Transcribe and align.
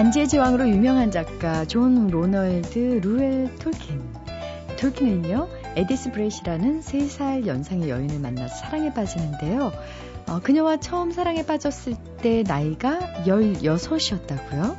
반지의 0.00 0.28
제왕으로 0.28 0.66
유명한 0.70 1.10
작가 1.10 1.66
존 1.66 2.06
로널드 2.06 3.00
루엘 3.02 3.54
톨킨. 3.56 4.00
톨킨은요, 4.78 5.46
에디스 5.76 6.12
브레이시라는 6.12 6.80
3살 6.80 7.46
연상의 7.46 7.90
여인을 7.90 8.18
만나서 8.18 8.54
사랑에 8.64 8.94
빠지는데요. 8.94 9.70
어, 10.26 10.40
그녀와 10.40 10.78
처음 10.78 11.10
사랑에 11.10 11.44
빠졌을 11.44 11.96
때 12.22 12.42
나이가 12.46 12.98
16이었다고요? 13.26 14.78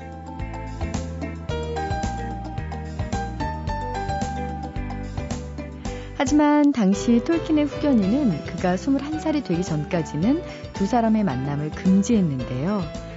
하지만 6.18 6.72
당시 6.72 7.24
톨킨의 7.24 7.66
후견인은 7.66 8.46
그가 8.46 8.76
21살이 8.76 9.44
되기 9.44 9.62
전까지는 9.62 10.42
두 10.74 10.88
사람의 10.88 11.24
만남을 11.24 11.70
금지했는데요. 11.70 13.11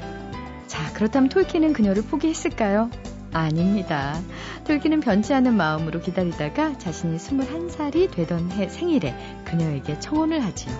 자, 0.94 0.98
그렇다면 0.98 1.28
톨킨은 1.28 1.72
그녀를 1.72 2.04
포기했을까요? 2.04 2.88
아닙니다. 3.32 4.16
톨킨은 4.64 5.00
변치 5.00 5.34
않은 5.34 5.56
마음으로 5.56 6.00
기다리다가 6.00 6.78
자신이 6.78 7.16
21살이 7.16 8.10
되던 8.12 8.52
해 8.52 8.68
생일에 8.68 9.14
그녀에게 9.44 9.98
청혼을 9.98 10.42
하지요. 10.44 10.72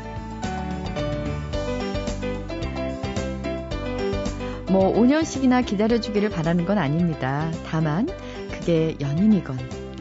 뭐 4.70 4.94
5년씩이나 4.94 5.66
기다려주기를 5.66 6.30
바라는 6.30 6.64
건 6.64 6.78
아닙니다. 6.78 7.50
다만 7.66 8.08
그게 8.52 8.96
연인이건 9.00 9.58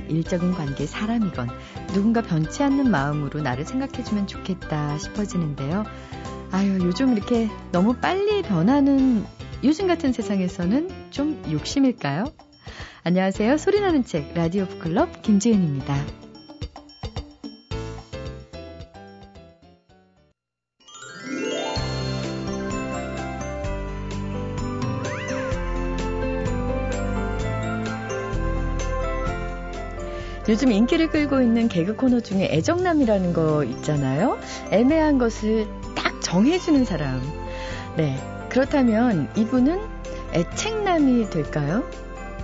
일적인 0.09 0.53
관계 0.53 0.85
사람이건 0.85 1.49
누군가 1.87 2.21
변치 2.21 2.61
않는 2.61 2.89
마음으로 2.89 3.41
나를 3.41 3.65
생각해주면 3.65 4.27
좋겠다 4.27 4.97
싶어지는데요. 4.99 5.85
아유, 6.51 6.77
요즘 6.83 7.13
이렇게 7.13 7.49
너무 7.71 7.95
빨리 7.95 8.43
변하는 8.43 9.25
요즘 9.63 9.87
같은 9.87 10.11
세상에서는 10.11 10.89
좀 11.09 11.41
욕심일까요? 11.49 12.25
안녕하세요. 13.03 13.55
소리나는 13.57 14.03
책 14.03 14.33
라디오 14.33 14.65
북클럽 14.65 15.21
김지은입니다. 15.21 15.95
요즘 30.49 30.73
인기를 30.73 31.07
끌고 31.09 31.41
있는 31.41 31.69
개그 31.69 31.95
코너 31.95 32.19
중에 32.19 32.49
애정남이라는 32.51 33.31
거 33.31 33.63
있잖아요. 33.63 34.37
애매한 34.71 35.17
것을 35.17 35.67
딱 35.95 36.21
정해주는 36.21 36.83
사람. 36.83 37.21
네. 37.95 38.32
그렇다면 38.53 39.29
이분은 39.35 39.81
애책남이 40.31 41.31
될까요? 41.31 41.83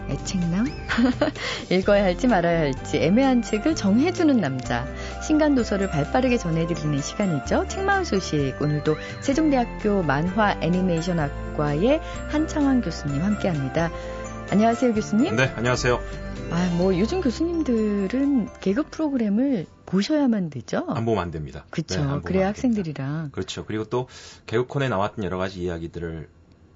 애책남? 0.09 0.65
읽어야 1.69 2.03
할지 2.03 2.25
말아야 2.25 2.61
할지 2.61 2.97
애매한 2.97 3.43
책을 3.43 3.75
정해주는 3.75 4.35
남자. 4.37 4.87
신간 5.21 5.53
도서를 5.53 5.87
발빠르게 5.91 6.37
전해드리는 6.37 6.99
시간이죠. 6.99 7.67
책마을 7.67 8.05
소식. 8.05 8.55
오늘도 8.59 8.95
세종대학교 9.21 10.01
만화 10.01 10.57
애니메이션학과의 10.61 12.01
한창환 12.29 12.81
교수님 12.81 13.21
함께합니다. 13.21 13.91
안녕하세요, 14.51 14.95
교수님. 14.95 15.35
네, 15.35 15.53
안녕하세요. 15.55 15.99
아, 16.51 16.75
뭐 16.77 16.97
요즘 16.97 17.21
교수님들은 17.21 18.49
개그 18.59 18.83
프로그램을 18.89 19.67
보셔야만 19.85 20.49
되죠? 20.49 20.85
안 20.89 21.05
보면 21.05 21.21
안 21.21 21.31
됩니다. 21.31 21.65
그렇죠. 21.69 22.03
네, 22.03 22.21
그래야 22.23 22.47
학생들이랑. 22.47 23.29
그렇죠. 23.31 23.65
그리고 23.65 23.83
또 23.85 24.07
개그콘에 24.47 24.89
나왔던 24.89 25.23
여러 25.23 25.37
가지 25.37 25.61
이야기들을 25.61 26.29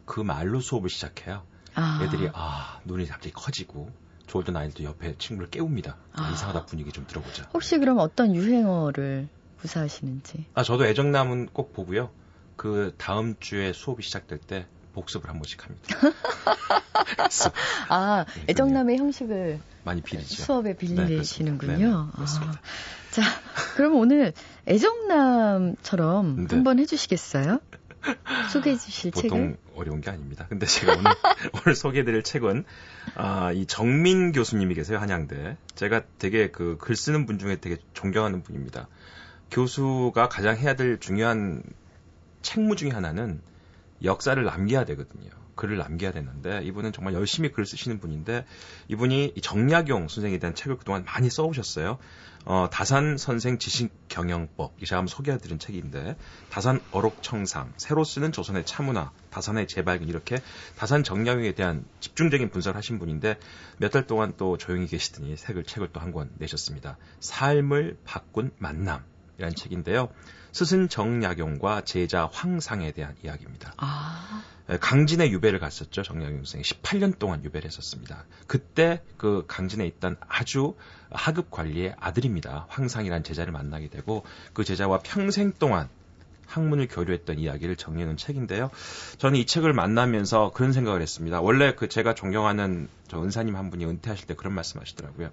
그 0.06 0.20
말로 0.20 0.60
수업을 0.60 0.90
시작해요. 0.90 1.42
아. 1.74 2.02
애들이 2.04 2.30
아 2.34 2.80
눈이 2.86 3.08
갑자기 3.08 3.34
커지고 3.34 3.90
졸던 4.28 4.56
아이들도 4.56 4.84
옆에 4.84 5.16
친구를 5.18 5.50
깨웁니다. 5.50 5.98
아. 6.14 6.32
이상하다 6.32 6.68
분위기 6.68 6.92
좀 6.92 7.06
들어보자. 7.08 7.50
혹시 7.54 7.80
그럼 7.80 7.98
어떤 7.98 8.36
유행어를 8.36 9.28
구사하시는지? 9.62 10.46
아 10.54 10.62
저도 10.62 10.86
애정남은 10.86 11.48
꼭 11.54 11.74
보고요. 11.74 12.12
그 12.56 12.94
다음 12.98 13.36
주에 13.40 13.74
수업이 13.74 14.04
시작될 14.04 14.38
때 14.40 14.68
복습을 14.94 15.30
한 15.30 15.38
번씩 15.38 15.64
합니다. 15.66 15.98
아, 17.90 18.26
네, 18.36 18.46
애정남의 18.50 18.98
형식을 18.98 19.60
많이 19.84 20.02
빌리죠. 20.02 20.44
수업에 20.44 20.76
빌리시는군요. 20.76 21.78
네, 21.78 21.86
네, 21.86 21.92
아, 21.92 22.60
자, 23.12 23.22
그럼 23.76 23.96
오늘 23.96 24.34
애정남처럼 24.68 26.48
네. 26.48 26.56
한번 26.56 26.80
해주시겠어요? 26.80 27.60
소개해 28.52 28.78
주실 28.78 29.12
보통 29.12 29.30
책을? 29.30 29.58
어려운 29.76 30.02
게 30.02 30.10
아닙니다. 30.10 30.46
근데 30.50 30.66
제가 30.66 30.94
오늘, 30.98 31.12
오늘 31.66 31.76
소개해 31.76 32.04
드릴 32.04 32.22
책은, 32.24 32.66
아, 33.16 33.52
이 33.54 33.66
정민 33.66 34.32
교수님이 34.34 34.76
계세요, 34.76 34.98
한양대. 35.00 35.58
제가 35.76 36.02
되게 36.20 36.52
그 36.52 36.78
글 36.80 36.96
쓰는 36.96 37.26
분 37.26 37.40
중에 37.40 37.58
되게 37.58 37.78
존경하는 37.94 38.44
분입니다. 38.44 38.88
교수가 39.52 40.28
가장 40.30 40.58
해야 40.58 40.76
될 40.76 41.00
중요한 41.00 41.64
책무 42.42 42.76
중에 42.76 42.90
하나는 42.90 43.40
역사를 44.04 44.42
남겨야 44.44 44.86
되거든요. 44.86 45.30
글을 45.56 45.78
남겨야 45.78 46.12
되는데 46.12 46.62
이분은 46.64 46.94
정말 46.94 47.14
열심히 47.14 47.52
글 47.52 47.66
쓰시는 47.66 48.00
분인데 48.00 48.44
이분이 48.88 49.36
정약용 49.42 50.08
선생에 50.08 50.40
대한 50.40 50.56
책을 50.56 50.78
그동안 50.78 51.06
많이 51.06 51.30
써오셨어요. 51.30 52.00
어, 52.46 52.68
다산 52.72 53.18
선생 53.18 53.58
지식 53.60 53.92
경영법 54.10 54.74
이 54.82 54.86
제가 54.86 54.98
한번 54.98 55.08
소개해드린 55.08 55.60
책인데 55.60 56.18
다산 56.50 56.82
어록청상 56.92 57.72
새로 57.78 58.04
쓰는 58.04 58.32
조선의 58.34 58.66
차문화 58.66 59.12
다산의 59.30 59.68
재발견 59.68 60.10
이렇게 60.10 60.38
다산 60.76 61.04
정약용에 61.04 61.54
대한 61.54 61.86
집중적인 62.02 62.50
분석을 62.50 62.76
하신 62.76 63.00
분인데 63.00 63.38
몇 63.78 63.92
달 63.92 64.08
동안 64.08 64.34
또 64.38 64.58
조용히 64.58 64.88
계시더니 64.88 65.38
책을 65.38 65.64
책을 65.66 65.90
또 65.94 66.00
한 66.02 66.12
권 66.12 66.32
내셨습니다. 66.40 66.98
삶을 67.22 67.98
바꾼 68.04 68.52
만남 68.58 69.04
이라는 69.38 69.56
책인데요. 69.56 70.10
스승 70.52 70.88
정약용과 70.88 71.82
제자 71.82 72.30
황상에 72.32 72.92
대한 72.92 73.16
이야기입니다. 73.24 73.74
아. 73.78 74.44
강진에 74.80 75.30
유배를 75.30 75.60
갔었죠. 75.60 76.04
정약용 76.04 76.46
선생이 76.46 76.64
18년 76.64 77.20
동안 77.20 77.44
유배를 77.44 77.66
했었습니다. 77.68 78.24
그때 78.48 79.02
그 79.18 79.44
강진에 79.48 79.86
있던 79.88 80.16
아주 80.28 80.76
하급 81.12 81.52
관리의 81.52 81.96
아들입니다. 82.00 82.68
황상이라는 82.70 83.24
제자를 83.24 83.52
만나게 83.52 83.90
되고 83.90 84.24
그 84.54 84.64
제자와 84.64 85.00
평생 85.04 85.52
동안 85.52 85.90
학문을 86.46 86.88
교류했던 86.88 87.40
이야기를 87.40 87.76
정리해놓은 87.76 88.18
책인데요. 88.18 88.70
저는 89.18 89.40
이 89.40 89.46
책을 89.46 89.74
만나면서 89.74 90.52
그런 90.54 90.72
생각을 90.72 91.02
했습니다. 91.02 91.42
원래 91.42 91.74
그 91.76 91.90
제가 91.90 92.14
존경하는 92.14 92.88
저 93.08 93.22
은사님 93.22 93.56
한 93.56 93.70
분이 93.70 93.86
은퇴하실 93.86 94.28
때 94.28 94.34
그런 94.36 94.54
말씀 94.54 94.80
하시더라고요. 94.80 95.30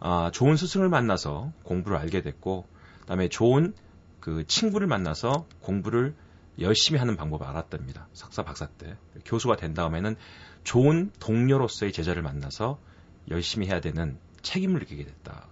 아, 0.00 0.30
좋은 0.32 0.56
스승을 0.56 0.88
만나서 0.88 1.52
공부를 1.62 1.96
알게 1.96 2.22
됐고, 2.22 2.66
그다음에 3.02 3.28
좋은 3.28 3.74
그 4.20 4.46
친구를 4.46 4.86
만나서 4.86 5.46
공부를 5.60 6.14
열심히 6.60 6.98
하는 6.98 7.16
방법을 7.16 7.46
알았답니다. 7.46 8.08
석사 8.12 8.42
박사 8.42 8.66
때 8.66 8.96
교수가 9.24 9.56
된 9.56 9.74
다음에는 9.74 10.16
좋은 10.64 11.10
동료로서의 11.18 11.92
제자를 11.92 12.22
만나서 12.22 12.78
열심히 13.30 13.66
해야 13.66 13.80
되는 13.80 14.18
책임을 14.42 14.80
느끼게 14.80 15.04
됐다. 15.04 15.46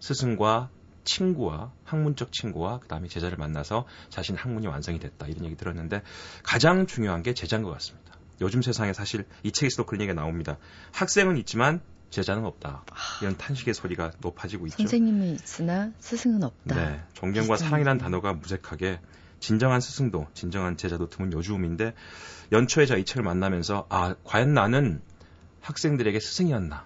스승과 0.00 0.70
친구와 1.04 1.72
학문적 1.84 2.32
친구와 2.32 2.80
그 2.80 2.88
다음에 2.88 3.08
제자를 3.08 3.38
만나서 3.38 3.86
자신 4.10 4.36
학문이 4.36 4.66
완성이 4.66 4.98
됐다 4.98 5.26
이런 5.26 5.44
얘기 5.46 5.56
들었는데 5.56 6.02
가장 6.42 6.86
중요한 6.86 7.22
게 7.22 7.32
제자인 7.32 7.62
것 7.62 7.70
같습니다. 7.70 8.12
요즘 8.40 8.62
세상에 8.62 8.92
사실 8.92 9.26
이 9.42 9.50
책에서도 9.50 9.86
그런 9.86 10.02
얘기가 10.02 10.14
나옵니다. 10.14 10.58
학생은 10.92 11.38
있지만 11.38 11.80
제자는 12.10 12.44
없다. 12.44 12.84
이런 13.20 13.36
탄식의 13.36 13.74
소리가 13.74 14.12
높아지고 14.20 14.66
있죠. 14.66 14.76
선생님이 14.78 15.32
있으나 15.32 15.92
스승은 15.98 16.42
없다. 16.42 16.74
네. 16.74 17.02
존경과 17.14 17.56
사랑이라는 17.56 18.00
단어가 18.00 18.32
무색하게 18.32 19.00
진정한 19.40 19.80
스승도 19.80 20.26
진정한 20.34 20.76
제자도 20.76 21.08
드문 21.08 21.32
요주음인데 21.32 21.94
연초에 22.52 22.86
저이 22.86 23.04
책을 23.04 23.22
만나면서 23.22 23.86
아 23.88 24.14
과연 24.24 24.54
나는 24.54 25.00
학생들에게 25.60 26.18
스승이었나 26.18 26.84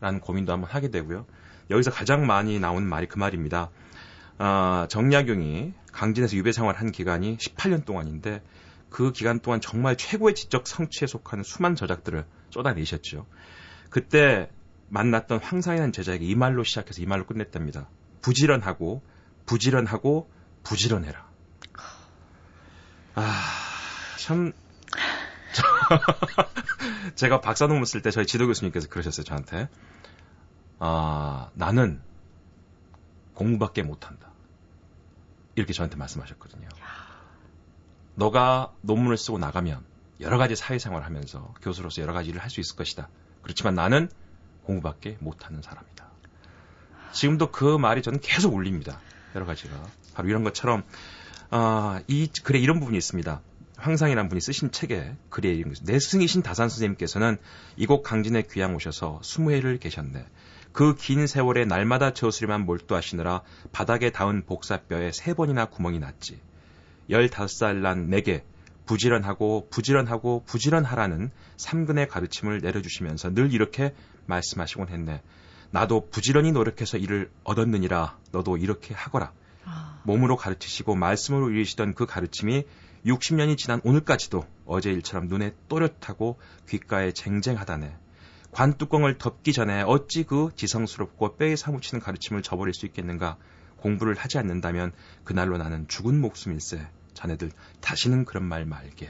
라는 0.00 0.20
고민도 0.20 0.52
한번 0.52 0.70
하게 0.70 0.90
되고요. 0.90 1.26
여기서 1.70 1.90
가장 1.90 2.26
많이 2.26 2.60
나오는 2.60 2.86
말이 2.86 3.06
그 3.06 3.18
말입니다. 3.18 3.70
아, 4.38 4.86
정약용이 4.90 5.72
강진에서 5.92 6.36
유배 6.36 6.52
생활한 6.52 6.92
기간이 6.92 7.38
18년 7.38 7.84
동안인데 7.84 8.42
그 8.90 9.12
기간 9.12 9.40
동안 9.40 9.60
정말 9.60 9.96
최고의 9.96 10.34
지적 10.34 10.66
성취에 10.66 11.06
속하는 11.06 11.42
수많은 11.42 11.74
저작들을 11.74 12.24
쏟아내셨죠. 12.50 13.26
그때 13.90 14.50
만났던 14.88 15.40
황상이라는 15.40 15.92
제자에게 15.92 16.24
이 16.24 16.34
말로 16.34 16.64
시작해서 16.64 17.02
이 17.02 17.06
말로 17.06 17.26
끝냈답니다. 17.26 17.88
부지런하고 18.22 19.02
부지런하고 19.46 20.30
부지런해라. 20.62 21.26
아, 23.14 23.42
참 24.18 24.52
제가 27.14 27.40
박사 27.40 27.66
논문 27.66 27.84
쓸 27.84 28.02
때 28.02 28.10
저희 28.10 28.26
지도 28.26 28.46
교수님께서 28.46 28.88
그러셨어요, 28.88 29.24
저한테. 29.24 29.68
아, 30.78 31.50
나는 31.54 32.00
공부밖에 33.34 33.82
못한다. 33.82 34.30
이렇게 35.54 35.72
저한테 35.72 35.96
말씀하셨거든요. 35.96 36.68
너가 38.14 38.74
논문을 38.82 39.16
쓰고 39.16 39.38
나가면 39.38 39.84
여러 40.20 40.38
가지 40.38 40.56
사회생활을 40.56 41.06
하면서 41.06 41.54
교수로서 41.62 42.02
여러 42.02 42.12
가지 42.12 42.30
일을 42.30 42.42
할 42.42 42.50
수 42.50 42.60
있을 42.60 42.76
것이다. 42.76 43.08
그렇지만 43.46 43.76
나는 43.76 44.08
공부밖에 44.64 45.18
못하는 45.20 45.62
사람이다. 45.62 46.04
지금도 47.12 47.52
그 47.52 47.78
말이 47.78 48.02
저는 48.02 48.18
계속 48.20 48.52
울립니다. 48.52 48.98
여러 49.36 49.46
가지가. 49.46 49.72
바로 50.14 50.28
이런 50.28 50.42
것처럼, 50.42 50.82
아, 51.50 52.00
이 52.08 52.28
글에 52.42 52.58
이런 52.58 52.80
부분이 52.80 52.98
있습니다. 52.98 53.40
황상이라는 53.76 54.28
분이 54.28 54.40
쓰신 54.40 54.72
책에 54.72 55.14
글에 55.30 55.50
이런 55.52 55.68
것이 55.68 55.84
내 55.84 55.96
스승이신 56.00 56.42
다산 56.42 56.68
선생님께서는 56.68 57.36
이곳 57.76 58.02
강진에 58.02 58.42
귀양 58.50 58.74
오셔서 58.74 59.20
20회를 59.22 59.78
계셨네. 59.78 60.26
그 60.72 60.96
긴 60.96 61.28
세월에 61.28 61.66
날마다 61.66 62.12
저수리만 62.14 62.66
몰두하시느라 62.66 63.42
바닥에 63.70 64.10
닿은 64.10 64.44
복사뼈에 64.44 65.12
세 65.12 65.34
번이나 65.34 65.66
구멍이 65.66 66.00
났지. 66.00 66.40
15살 67.10 67.76
난 67.76 68.10
내게 68.10 68.44
부지런하고 68.86 69.68
부지런하고 69.70 70.44
부지런하라는 70.46 71.30
삼근의 71.56 72.08
가르침을 72.08 72.60
내려주시면서 72.60 73.34
늘 73.34 73.52
이렇게 73.52 73.94
말씀하시곤 74.26 74.88
했네. 74.88 75.22
나도 75.70 76.08
부지런히 76.10 76.52
노력해서 76.52 76.96
일을 76.96 77.30
얻었느니라 77.44 78.18
너도 78.32 78.56
이렇게 78.56 78.94
하거라. 78.94 79.32
아. 79.64 80.00
몸으로 80.04 80.36
가르치시고 80.36 80.94
말씀으로 80.94 81.50
이루시던 81.50 81.94
그 81.94 82.06
가르침이 82.06 82.64
60년이 83.04 83.56
지난 83.58 83.80
오늘까지도 83.84 84.44
어제 84.64 84.90
일처럼 84.90 85.28
눈에 85.28 85.52
또렷하고 85.68 86.38
귓가에 86.68 87.12
쟁쟁하다네. 87.12 87.94
관뚜껑을 88.52 89.18
덮기 89.18 89.52
전에 89.52 89.82
어찌 89.82 90.24
그 90.24 90.50
지성스럽고 90.56 91.36
뼈에 91.36 91.56
사무치는 91.56 92.00
가르침을 92.00 92.42
저버릴 92.42 92.72
수 92.72 92.86
있겠는가? 92.86 93.36
공부를 93.76 94.14
하지 94.14 94.38
않는다면 94.38 94.92
그날로 95.24 95.58
나는 95.58 95.86
죽은 95.88 96.20
목숨일세. 96.20 96.88
자네들 97.16 97.50
다시는 97.80 98.24
그런 98.24 98.44
말 98.44 98.64
말게. 98.64 99.08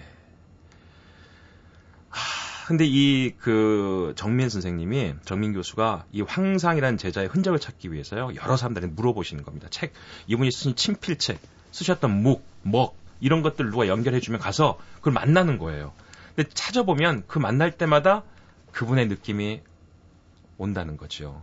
하, 2.08 2.66
근데 2.66 2.84
이 2.86 3.34
그 3.38 4.14
정민 4.16 4.48
선생님이 4.48 5.14
정민 5.24 5.52
교수가 5.52 6.06
이 6.12 6.22
황상이라는 6.22 6.98
제자의 6.98 7.28
흔적을 7.28 7.58
찾기 7.60 7.92
위해서요 7.92 8.30
여러 8.42 8.56
사람들이 8.56 8.86
물어보시는 8.86 9.44
겁니다. 9.44 9.68
책 9.70 9.92
이분이 10.26 10.50
쓰신 10.50 10.74
친필책 10.74 11.38
쓰셨던 11.72 12.10
묵, 12.10 12.44
먹 12.62 12.96
이런 13.20 13.42
것들 13.42 13.70
누가 13.70 13.86
연결해주면 13.88 14.40
가서 14.40 14.78
그걸 14.96 15.12
만나는 15.12 15.58
거예요. 15.58 15.92
근데 16.34 16.50
찾아보면 16.52 17.24
그 17.26 17.38
만날 17.38 17.76
때마다 17.76 18.24
그분의 18.72 19.08
느낌이 19.08 19.62
온다는 20.58 20.96
거죠. 20.96 21.42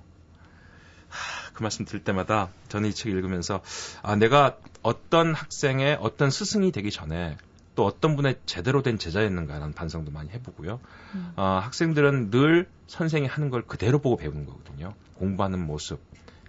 그 1.53 1.63
말씀 1.63 1.85
들을 1.85 2.03
때마다 2.03 2.49
저는 2.69 2.89
이 2.89 2.93
책을 2.93 3.17
읽으면서 3.17 3.61
아 4.01 4.15
내가 4.15 4.57
어떤 4.81 5.33
학생의 5.33 5.97
어떤 6.01 6.29
스승이 6.29 6.71
되기 6.71 6.91
전에 6.91 7.37
또 7.75 7.85
어떤 7.85 8.15
분의 8.15 8.39
제대로 8.45 8.81
된 8.83 8.99
제자였는가라는 8.99 9.73
반성도 9.73 10.11
많이 10.11 10.29
해보고요. 10.29 10.79
음. 11.15 11.33
어, 11.35 11.59
학생들은 11.63 12.29
늘 12.29 12.69
선생이 12.87 13.27
하는 13.27 13.49
걸 13.49 13.63
그대로 13.63 13.99
보고 13.99 14.15
배우는 14.17 14.45
거거든요. 14.45 14.93
공부하는 15.15 15.65
모습, 15.65 15.99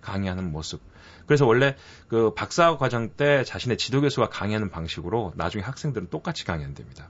강의하는 0.00 0.52
모습. 0.52 0.82
그래서 1.26 1.46
원래 1.46 1.76
그 2.08 2.34
박사 2.34 2.76
과정 2.76 3.10
때 3.10 3.44
자신의 3.44 3.78
지도 3.78 4.02
교수가 4.02 4.28
강의하는 4.28 4.68
방식으로 4.70 5.32
나중에 5.36 5.64
학생들은 5.64 6.10
똑같이 6.10 6.44
강의한답니다. 6.44 7.08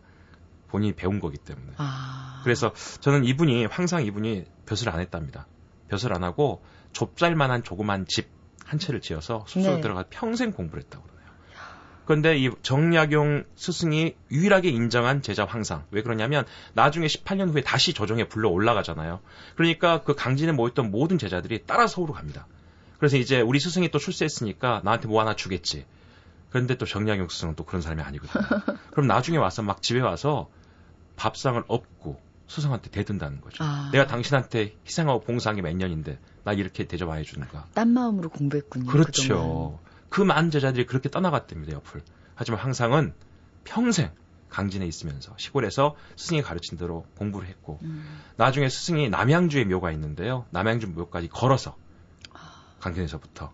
본인이 0.69 0.93
배운 0.93 1.20
거기 1.20 1.37
때문에. 1.37 1.73
아. 1.76 2.40
그래서 2.44 2.73
저는 3.00 3.25
이분이 3.25 3.67
항상 3.67 4.05
이분이 4.05 4.44
벼슬 4.67 4.88
안 4.90 5.00
했답니다. 5.00 5.47
벼슬 5.88 6.12
안 6.12 6.23
하고 6.23 6.62
좁쌀만한 6.94 7.62
조그만 7.62 8.06
집 8.06 8.35
한 8.64 8.79
채를 8.79 9.00
지어서 9.00 9.44
숙소에 9.46 9.76
네. 9.76 9.81
들어가 9.81 10.05
평생 10.08 10.52
공부를 10.52 10.82
했다고 10.85 11.05
그러네요. 11.05 11.29
그런데 12.06 12.38
이 12.38 12.50
정약용 12.62 13.44
스승이 13.55 14.14
유일하게 14.31 14.70
인정한 14.70 15.23
제자 15.23 15.44
황상. 15.44 15.85
왜 15.91 16.02
그러냐면 16.02 16.44
나중에 16.75 17.06
18년 17.06 17.52
후에 17.52 17.62
다시 17.62 17.94
조정에 17.94 18.25
불러 18.25 18.50
올라가잖아요. 18.50 19.20
그러니까 19.55 20.02
그 20.02 20.14
강진에 20.14 20.52
모였던 20.52 20.91
모든 20.91 21.19
제자들이 21.19 21.64
따라 21.67 21.87
서울로 21.87 22.12
갑니다. 22.12 22.46
그래서 22.99 23.17
이제 23.17 23.40
우리 23.40 23.61
스승이 23.61 23.90
또 23.90 23.99
출세했으니까 23.99 24.82
나한테 24.85 25.08
뭐 25.08 25.20
하나 25.20 25.35
주겠지. 25.35 25.87
그런데 26.50 26.76
또 26.76 26.87
정약용 26.87 27.29
스승은 27.29 27.56
또 27.56 27.64
그런 27.64 27.82
사람이 27.82 28.02
아니거든요. 28.02 28.44
그럼 28.93 29.06
나중에 29.06 29.38
와서 29.38 29.62
막 29.62 29.82
집에 29.82 30.00
와서 30.00 30.49
밥상을 31.17 31.62
엎고 31.69 32.20
스승한테 32.46 32.91
대든다는 32.91 33.41
거죠. 33.41 33.64
아. 33.64 33.91
내가 33.93 34.06
당신한테 34.06 34.76
희생하고 34.87 35.20
봉사한 35.20 35.56
게 35.56 35.62
몇 35.62 35.75
년인데 35.75 36.19
나 36.44 36.52
이렇게 36.52 36.85
대접 36.85 37.08
안 37.11 37.19
해주는가. 37.19 37.67
딴 37.75 37.91
마음으로 37.91 38.29
공부했군요. 38.29 38.87
그렇죠. 38.91 39.79
그 40.11 40.20
많은 40.20 40.50
제자들이 40.50 40.87
그렇게 40.87 41.08
떠나갔답니다, 41.11 41.73
옆을. 41.73 42.02
하지만 42.35 42.61
항상은 42.61 43.14
평생 43.64 44.11
강진에 44.50 44.87
있으면서 44.87 45.35
시골에서 45.38 45.96
스승이 46.17 46.43
가르친 46.43 46.79
대로 46.79 47.06
공부를 47.17 47.49
했고 47.49 47.79
음. 47.82 48.20
나중에 48.37 48.69
스승이 48.69 49.08
남양주에 49.08 49.64
묘가 49.64 49.90
있는데요. 49.93 50.47
남양주 50.50 50.88
묘까지 50.88 51.29
걸어서 51.29 51.76
강진에서부터 52.81 53.52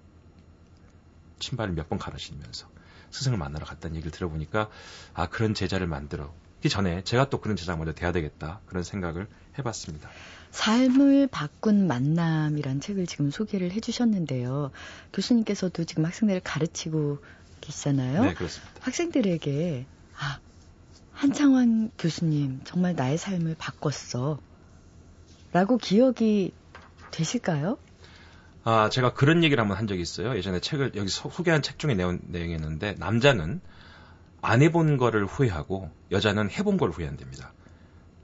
신발을 1.38 1.72
몇 1.74 1.88
번 1.88 1.98
갈아신면서 1.98 2.68
스승을 3.10 3.38
만나러 3.38 3.64
갔다는 3.64 3.96
얘기를 3.96 4.12
들어보니까 4.12 4.68
아 5.14 5.28
그런 5.28 5.54
제자를 5.54 5.86
만들어 5.86 6.26
기 6.26 6.32
전에 6.68 7.02
제가 7.02 7.28
또 7.30 7.40
그런 7.40 7.56
제자 7.56 7.76
먼저 7.76 7.92
돼야 7.92 8.12
되겠다 8.12 8.60
그런 8.66 8.82
생각을 8.82 9.26
해봤습니다. 9.58 10.10
삶을 10.50 11.28
바꾼 11.28 11.86
만남이란 11.86 12.80
책을 12.80 13.06
지금 13.06 13.30
소개를 13.30 13.72
해주셨는데요. 13.72 14.70
교수님께서도 15.12 15.84
지금 15.84 16.04
학생들을 16.04 16.40
가르치고 16.40 17.18
계시잖아요. 17.60 18.24
네, 18.24 18.34
그렇습니다. 18.34 18.72
학생들에게 18.80 19.86
아 20.16 20.40
한창환 21.12 21.90
교수님 21.98 22.60
정말 22.64 22.94
나의 22.94 23.18
삶을 23.18 23.56
바꿨어. 23.58 24.38
라고 25.52 25.78
기억이 25.78 26.52
되실까요? 27.10 27.76
아, 28.62 28.88
제가 28.90 29.14
그런 29.14 29.42
얘기를 29.42 29.60
한번 29.60 29.78
한 29.78 29.86
적이 29.86 30.02
있어요. 30.02 30.36
예전에 30.36 30.60
책을 30.60 30.92
여기 30.94 31.08
소, 31.08 31.28
개한 31.30 31.62
책 31.62 31.78
중에 31.78 31.94
내용, 31.94 32.18
내용이었는데 32.22 32.96
남자는 32.98 33.60
안 34.42 34.62
해본 34.62 34.96
거를 34.96 35.26
후회하고 35.26 35.90
여자는 36.10 36.50
해본 36.50 36.76
걸 36.78 36.90
후회한답니다. 36.90 37.52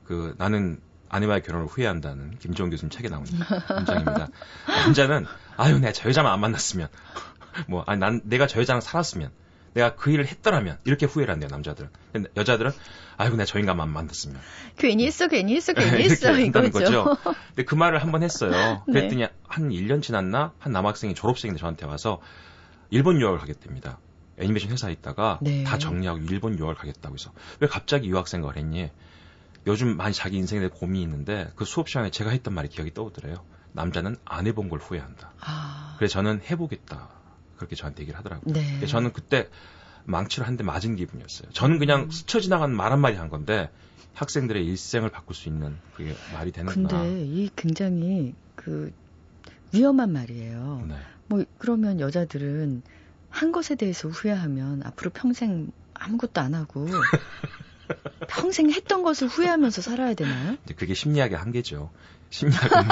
그 0.05 0.35
나는 0.39 0.81
아내와의 1.09 1.43
결혼을 1.43 1.67
후회한다는 1.67 2.39
김종훈 2.39 2.71
교수님 2.71 2.91
책에 2.91 3.09
나오는 3.09 3.31
문장입니다. 3.75 4.29
남자는 4.67 5.27
아유 5.57 5.79
내가 5.79 5.93
저 5.93 6.09
여자만 6.09 6.33
안 6.33 6.41
만났으면 6.41 6.89
뭐 7.69 7.85
아니 7.87 8.01
난 8.01 8.21
내가 8.25 8.47
저 8.47 8.61
여자랑 8.61 8.81
살았으면 8.81 9.31
내가 9.75 9.95
그 9.95 10.11
일을 10.11 10.27
했더라면 10.27 10.79
이렇게 10.85 11.05
후회를 11.07 11.33
한대요 11.33 11.49
남자들은. 11.51 11.91
근데 12.13 12.31
여자들은 12.37 12.71
아이고 13.19 13.37
내가 13.37 13.45
저 13.45 13.59
인간만 13.59 13.91
만났으면. 13.91 14.41
괜히 14.79 15.07
했어 15.07 15.29
괜히 15.29 15.55
했어 15.57 15.73
괜히 15.75 16.05
했어 16.05 16.39
이거죠. 16.39 16.71
거죠. 16.73 17.17
근데 17.49 17.65
그 17.65 17.75
말을 17.75 18.03
한 18.03 18.11
번 18.11 18.23
했어요. 18.23 18.83
네. 18.89 18.93
그랬더니 18.93 19.23
네. 19.23 19.29
한 19.47 19.69
1년 19.69 20.03
지났나 20.03 20.53
한 20.59 20.73
남학생이 20.73 21.15
졸업생인데 21.15 21.61
저한테 21.61 21.85
와서 21.87 22.21
일본 22.91 23.21
유학을 23.21 23.39
가겠답니다. 23.39 23.99
애니메이션 24.39 24.71
회사에 24.71 24.93
있다가 24.93 25.39
네. 25.43 25.65
다 25.65 25.79
정리하고 25.79 26.19
일본 26.21 26.59
유학을 26.59 26.75
가겠다고 26.75 27.15
해서 27.15 27.33
왜 27.61 27.69
갑자기 27.69 28.09
유학 28.09 28.29
생각을 28.29 28.57
했니? 28.57 28.91
요즘 29.67 29.97
많이 29.97 30.15
자기 30.15 30.37
인생에 30.37 30.61
대해 30.61 30.71
고민이 30.73 31.03
있는데 31.05 31.51
그 31.57 31.65
수업 31.65 31.89
시간에 31.89 32.11
제가 32.11 32.31
했던 32.31 32.55
말이 32.55 32.69
기억이 32.69 32.95
떠오르더래요. 32.95 33.45
남자는 33.73 34.17
안 34.25 34.47
해본 34.47 34.69
걸 34.69 34.79
후회한다. 34.79 35.33
아. 35.41 35.95
그래서 35.99 36.13
저는 36.15 36.41
해보겠다. 36.49 37.09
그렇게 37.57 37.75
저한테 37.75 38.03
얘기를 38.03 38.19
하더라고요. 38.19 38.53
네. 38.55 38.87
저는 38.87 39.13
그때 39.13 39.49
망치를 40.05 40.47
한 40.47 40.57
대 40.57 40.63
맞은 40.63 40.95
기분이었어요. 40.97 41.51
저는 41.51 41.79
그냥 41.79 42.03
음. 42.03 42.11
스쳐 42.11 42.39
지나간 42.41 42.75
말 42.77 42.93
한마디 42.93 43.17
한 43.17 43.29
건데 43.29 43.71
학생들의 44.15 44.65
일생을 44.65 45.11
바꿀 45.11 45.35
수 45.35 45.49
있는 45.49 45.77
그게 45.95 46.15
말이 46.33 46.53
되는구나. 46.53 46.89
근데 46.89 47.25
이 47.25 47.51
굉장히 47.57 48.35
그 48.55 48.93
위험한 49.75 50.13
말이에요. 50.13 50.85
네. 50.89 50.95
뭐 51.27 51.45
그러면 51.59 51.99
여자들은 51.99 52.83
한 53.37 53.53
것에 53.53 53.75
대해서 53.75 54.09
후회하면 54.09 54.83
앞으로 54.83 55.11
평생 55.11 55.71
아무것도 55.93 56.41
안 56.41 56.55
하고 56.55 56.87
평생 58.29 58.71
했던 58.71 59.03
것을 59.03 59.29
후회하면서 59.29 59.83
살아야 59.83 60.15
되나요? 60.15 60.57
그게 60.77 60.95
심리학의 60.95 61.37
한계죠. 61.37 61.91
심리학은 62.31 62.89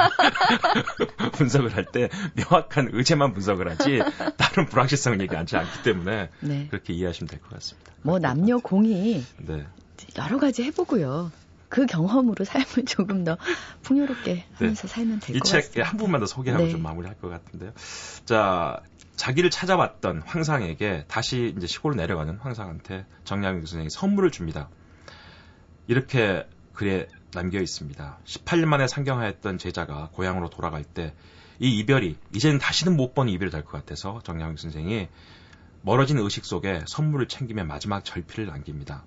분석을 1.32 1.74
할 1.74 1.86
때 1.86 2.08
명확한 2.34 2.90
의제만 2.92 3.32
분석을 3.32 3.70
하지 3.70 4.00
다른 4.36 4.66
불확실성을 4.66 5.20
얘기하지 5.22 5.56
않기 5.56 5.82
때문에 5.82 6.28
네. 6.40 6.66
그렇게 6.70 6.92
이해하시면 6.92 7.28
될 7.28 7.40
것 7.40 7.48
같습니다. 7.50 7.92
뭐 8.02 8.18
남녀 8.18 8.58
공이 8.58 9.24
네. 9.38 9.66
여러 10.18 10.38
가지 10.38 10.62
해보고요. 10.64 11.32
그 11.68 11.86
경험으로 11.86 12.44
삶을 12.44 12.84
조금 12.86 13.24
더 13.24 13.36
풍요롭게 13.82 14.34
네. 14.34 14.46
하면서 14.54 14.82
네. 14.82 14.88
살면 14.88 15.20
될 15.20 15.34
것 15.38 15.42
같습니다. 15.42 15.68
이책한 15.70 15.96
부분만 15.96 16.20
더 16.20 16.26
소개하고 16.26 16.64
네. 16.66 16.70
좀 16.70 16.82
마무리할 16.82 17.18
것 17.18 17.28
같은데요. 17.30 17.72
자, 18.24 18.80
자기를 19.16 19.50
찾아왔던 19.50 20.23
황상에게 20.26 21.04
다시 21.09 21.54
이제 21.56 21.66
시골로 21.66 21.94
내려가는 21.94 22.37
황상한테 22.38 23.06
정량윤 23.25 23.61
교수님이 23.61 23.90
선물을 23.90 24.30
줍니다. 24.30 24.68
이렇게 25.87 26.47
글에 26.73 27.09
남겨 27.33 27.61
있습니다. 27.61 28.18
18년 28.25 28.66
만에 28.66 28.88
상경하였던 28.88 29.59
제자가 29.59 30.11
고향으로 30.12 30.50
돌아갈 30.50 30.85
때 30.85 31.14
이 31.61 31.78
이별이 31.78 32.16
이제는 32.35 32.59
다시는 32.59 32.97
못 32.97 33.14
보는 33.14 33.33
이별이 33.33 33.50
될 33.50 33.64
것 33.64 33.73
같아서 33.73 34.21
정량윤 34.25 34.56
선생이 34.56 35.09
멀어진 35.83 36.18
의식 36.18 36.44
속에 36.44 36.83
선물을 36.87 37.28
챙기며 37.28 37.64
마지막 37.64 38.04
절필을 38.04 38.47
남깁니다. 38.47 39.04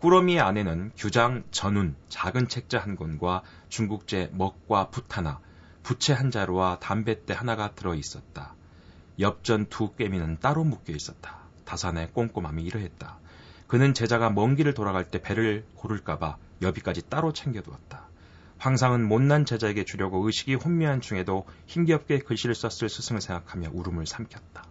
꾸러미의 0.00 0.40
안에는 0.40 0.92
규장 0.96 1.44
전운 1.50 1.96
작은 2.08 2.48
책자 2.48 2.78
한 2.78 2.96
권과 2.96 3.42
중국제 3.68 4.30
먹과 4.32 4.90
붓 4.90 5.16
하나, 5.16 5.40
부채 5.82 6.12
한 6.12 6.30
자루와 6.30 6.78
담뱃대 6.80 7.34
하나가 7.34 7.74
들어 7.74 7.94
있었다. 7.94 8.54
엽전 9.20 9.66
두 9.68 9.94
꿰미는 9.94 10.38
따로 10.40 10.64
묶여 10.64 10.92
있었다. 10.92 11.38
다산의 11.64 12.12
꼼꼼함이 12.12 12.62
이러했다. 12.62 13.18
그는 13.66 13.92
제자가 13.94 14.30
먼 14.30 14.56
길을 14.56 14.74
돌아갈 14.74 15.04
때 15.04 15.20
배를 15.20 15.66
고를까봐 15.74 16.36
여비까지 16.62 17.08
따로 17.10 17.32
챙겨두었다. 17.32 18.08
황상은 18.58 19.06
못난 19.06 19.44
제자에게 19.44 19.84
주려고 19.84 20.24
의식이 20.26 20.54
혼미한 20.54 21.00
중에도 21.00 21.46
힘겹게 21.66 22.20
글씨를 22.20 22.54
썼을 22.54 22.88
스승을 22.88 23.20
생각하며 23.20 23.70
울음을 23.72 24.06
삼켰다. 24.06 24.64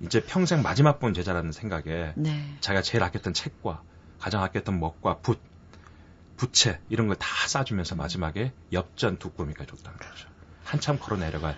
이제 0.00 0.22
평생 0.24 0.62
마지막 0.62 0.98
본 1.00 1.14
제자라는 1.14 1.52
생각에 1.52 2.12
네. 2.16 2.56
자기가 2.60 2.82
제일 2.82 3.02
아꼈던 3.04 3.32
책과 3.32 3.82
가장 4.18 4.42
아꼈던 4.42 4.78
먹과 4.80 5.18
붓, 5.18 5.40
부채 6.36 6.80
이런 6.88 7.06
걸 7.06 7.16
다 7.16 7.26
싸주면서 7.48 7.94
마지막에 7.96 8.52
엽전 8.72 9.18
두 9.18 9.30
꾸미가 9.30 9.64
줬다는 9.66 9.98
거죠. 9.98 10.28
한참 10.64 10.98
걸어 10.98 11.16
내려갈 11.16 11.56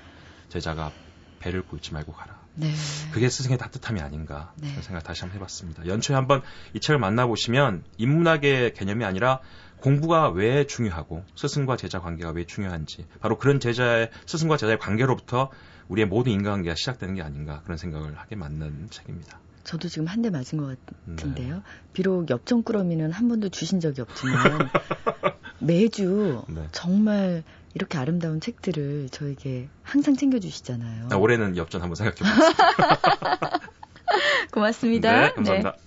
제자가 0.49 0.92
배를 1.38 1.62
굴지 1.62 1.93
말고 1.95 2.12
가라. 2.12 2.37
네. 2.55 2.73
그게 3.12 3.28
스승의 3.28 3.59
따뜻함이 3.59 4.00
아닌가 4.00 4.52
네. 4.57 4.71
그런 4.71 4.83
생각 4.83 5.05
다시 5.05 5.21
한번 5.23 5.37
해봤습니다. 5.37 5.87
연초에 5.87 6.16
한번 6.16 6.43
이 6.73 6.81
책을 6.81 6.99
만나보시면 6.99 7.85
인문학의 7.99 8.73
개념이 8.75 9.05
아니라 9.05 9.40
공부가 9.76 10.31
왜 10.31 10.66
중요하고 10.66 11.25
스승과 11.37 11.76
제자 11.76 12.00
관계가 12.00 12.31
왜 12.31 12.45
중요한지 12.45 13.07
바로 13.21 13.38
그런 13.38 13.61
제자의 13.61 14.11
스승과 14.25 14.57
제자의 14.57 14.78
관계로부터 14.78 15.50
우리의 15.88 16.07
모든 16.09 16.33
인간관계가 16.33 16.75
시작되는 16.75 17.14
게 17.14 17.23
아닌가 17.23 17.61
그런 17.64 17.76
생각을 17.76 18.16
하게 18.19 18.37
만든 18.37 18.88
책입니다. 18.90 19.38
저도 19.64 19.88
지금 19.88 20.07
한 20.07 20.23
대 20.23 20.31
맞은 20.31 20.59
것 20.59 20.78
같은데요. 21.16 21.57
네. 21.57 21.62
비록 21.93 22.31
엽전 22.31 22.62
꾸러미는 22.62 23.12
한 23.12 23.28
번도 23.28 23.49
주신 23.50 23.81
적이 23.81 24.00
없지만 24.02 24.71
매주 25.59 26.43
네. 26.49 26.63
정말 26.73 27.43
이렇게 27.75 27.99
아름다운 27.99 28.41
책들을 28.41 29.09
저에게 29.11 29.69
항상 29.83 30.17
챙겨주시잖아요. 30.17 31.09
아, 31.13 31.17
올해는 31.17 31.57
엽전 31.57 31.83
한번 31.83 31.97
생각해 31.97 32.17
보겠습니다. 32.17 33.61
고맙습니다. 34.53 35.21
네, 35.21 35.33
감사합니다. 35.33 35.77
네. 35.77 35.87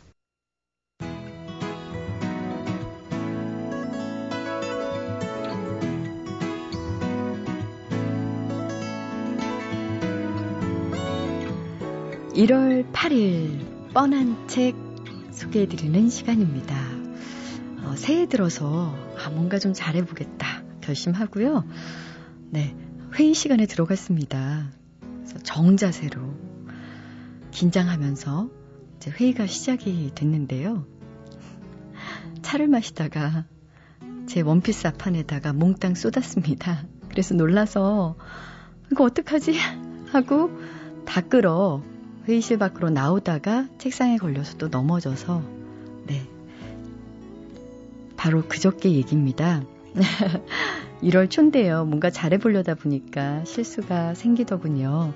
1월 12.39 12.89
8일 12.93 13.93
뻔한 13.93 14.47
책 14.47 14.73
소개해드리는 15.31 16.09
시간입니다. 16.09 16.73
어, 17.83 17.95
새해 17.97 18.27
들어서 18.27 18.95
아, 19.19 19.29
뭔가 19.29 19.59
좀 19.59 19.73
잘해보겠다 19.73 20.63
결심하고요. 20.81 21.65
네, 22.51 22.75
회의 23.15 23.33
시간에 23.33 23.65
들어갔습니다. 23.65 24.71
정자세로 25.43 26.21
긴장하면서 27.51 28.49
이제 28.95 29.11
회의가 29.11 29.45
시작이 29.45 30.11
됐는데요. 30.15 30.85
차를 32.41 32.67
마시다가 32.67 33.45
제 34.25 34.41
원피스 34.41 34.87
앞판에다가 34.87 35.53
몽땅 35.53 35.95
쏟았습니다. 35.95 36.85
그래서 37.09 37.35
놀라서 37.35 38.15
이거 38.91 39.03
어떡하지? 39.03 39.53
하고 40.11 40.49
다 41.05 41.21
끌어 41.21 41.83
회의실 42.27 42.57
밖으로 42.57 42.89
나오다가 42.89 43.67
책상에 43.77 44.17
걸려서 44.17 44.57
또 44.57 44.67
넘어져서, 44.67 45.41
네. 45.41 45.58
바로 48.19 48.43
그저께 48.49 48.91
얘기입니다. 48.91 49.63
1월 51.01 51.29
초인데요. 51.29 51.85
뭔가 51.85 52.09
잘해보려다 52.09 52.75
보니까 52.75 53.45
실수가 53.45 54.13
생기더군요. 54.13 55.13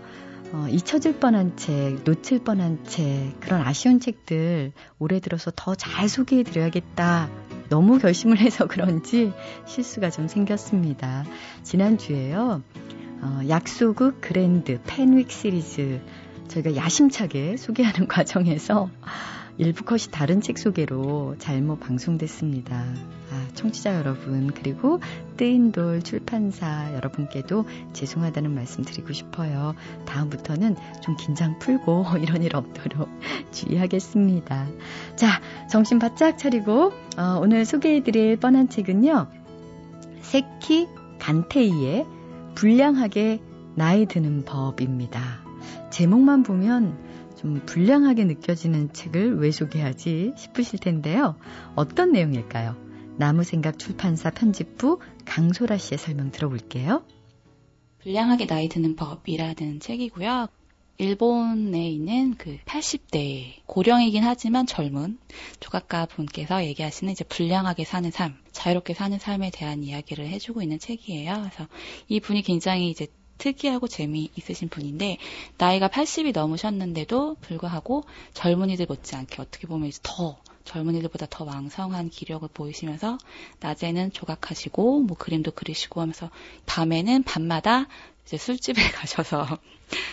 어, 0.54 0.68
잊혀질 0.70 1.20
뻔한 1.20 1.58
책, 1.58 2.04
놓칠 2.06 2.46
뻔한 2.46 2.80
책, 2.86 3.34
그런 3.42 3.60
아쉬운 3.62 4.00
책들 4.00 4.72
올해 5.00 5.20
들어서 5.20 5.52
더 5.54 5.76
잘 5.76 6.08
소개해드려야겠다. 6.08 7.30
너무 7.68 8.00
결심을 8.00 8.38
해서 8.38 8.68
그런지 8.68 9.34
실수가 9.66 10.10
좀 10.10 10.30
생겼습니다. 10.30 11.26
지난주에요. 11.64 12.62
어, 13.22 13.40
약소극 13.50 14.22
그랜드 14.22 14.80
펜윅 14.86 15.30
시리즈 15.30 16.00
저희가 16.48 16.78
야심차게 16.78 17.58
소개하는 17.58 18.08
과정에서 18.08 18.90
일부 19.58 19.84
컷이 19.84 20.06
다른 20.12 20.42
책 20.42 20.58
소개로 20.58 21.36
잘못 21.38 21.80
방송됐습니다. 21.80 22.76
아, 22.76 23.48
청취자 23.54 23.96
여러분, 23.96 24.48
그리고 24.48 25.00
뜨인 25.38 25.72
돌 25.72 26.02
출판사 26.02 26.92
여러분께도 26.96 27.66
죄송하다는 27.94 28.54
말씀 28.54 28.84
드리고 28.84 29.14
싶어요. 29.14 29.76
다음부터는 30.06 30.76
좀 31.02 31.16
긴장 31.18 31.60
풀고 31.60 32.06
이런 32.22 32.42
일 32.42 32.56
없도록 32.56 33.08
주의하겠습니다. 33.52 34.68
자, 35.16 35.42
정신 35.70 36.00
바짝 36.00 36.38
차리고, 36.38 36.92
어, 37.18 37.40
오늘 37.40 37.66
소개해드릴 37.66 38.38
뻔한 38.38 38.70
책은요, 38.70 39.28
세키 40.22 40.88
간테이의 41.20 42.08
불량하게 42.56 43.40
나이 43.76 44.08
드는 44.08 44.46
법입니다. 44.46 45.44
제목만 45.92 46.42
보면 46.42 46.98
좀 47.44 47.62
불량하게 47.66 48.24
느껴지는 48.24 48.94
책을 48.94 49.38
왜 49.38 49.52
소개하지 49.52 50.32
싶으실 50.38 50.80
텐데요. 50.80 51.36
어떤 51.76 52.14
내용일까요? 52.14 52.78
나무생각 53.18 53.78
출판사 53.78 54.30
편집부 54.32 55.00
강소라 55.26 55.78
씨의 55.78 55.98
설명 55.98 56.32
들어볼게요. 56.32 57.04
불량하게 58.00 58.48
나이 58.48 58.70
드는 58.70 58.96
법이라는 58.96 59.82
책이고요. 59.82 60.48
일본에 61.00 61.90
있는 61.90 62.36
그 62.38 62.58
80대 62.66 63.56
고령이긴 63.66 64.24
하지만 64.24 64.66
젊은 64.66 65.18
조각가 65.60 66.06
분께서 66.06 66.64
얘기하시는 66.64 67.12
이제 67.12 67.26
불량하게 67.26 67.84
사는 67.84 68.10
삶, 68.10 68.36
자유롭게 68.54 68.94
사는 68.94 69.20
삶에 69.20 69.52
대한 69.52 69.84
이야기를 69.84 70.28
해주고 70.28 70.62
있는 70.62 70.80
책이에요. 70.80 71.34
그래서 71.34 71.68
이 72.08 72.22
분이 72.22 72.44
굉장히 72.44 72.90
이제 72.90 73.08
특이하고 73.44 73.90
재미있으신 73.90 74.70
분인데 74.70 75.18
나이가 75.58 75.90
80이 75.90 76.34
넘으셨는데도 76.34 77.36
불구하고 77.42 78.06
젊은이들 78.34 78.86
못지않게 78.86 79.42
어떻게 79.42 79.68
보면 79.68 79.92
더 80.02 80.38
젊은이들보다 80.64 81.28
더 81.30 81.44
왕성한 81.44 82.10
기력을 82.10 82.48
보이시면서 82.54 83.18
낮에는 83.60 84.14
조각하시고 84.14 85.02
뭐 85.02 85.18
그림도 85.18 85.52
그리시고 85.52 86.00
하면서 86.00 86.30
밤에는 86.66 87.24
밤마다 87.24 87.88
이제 88.25 88.38
술집에 88.38 88.82
가셔서 88.92 89.60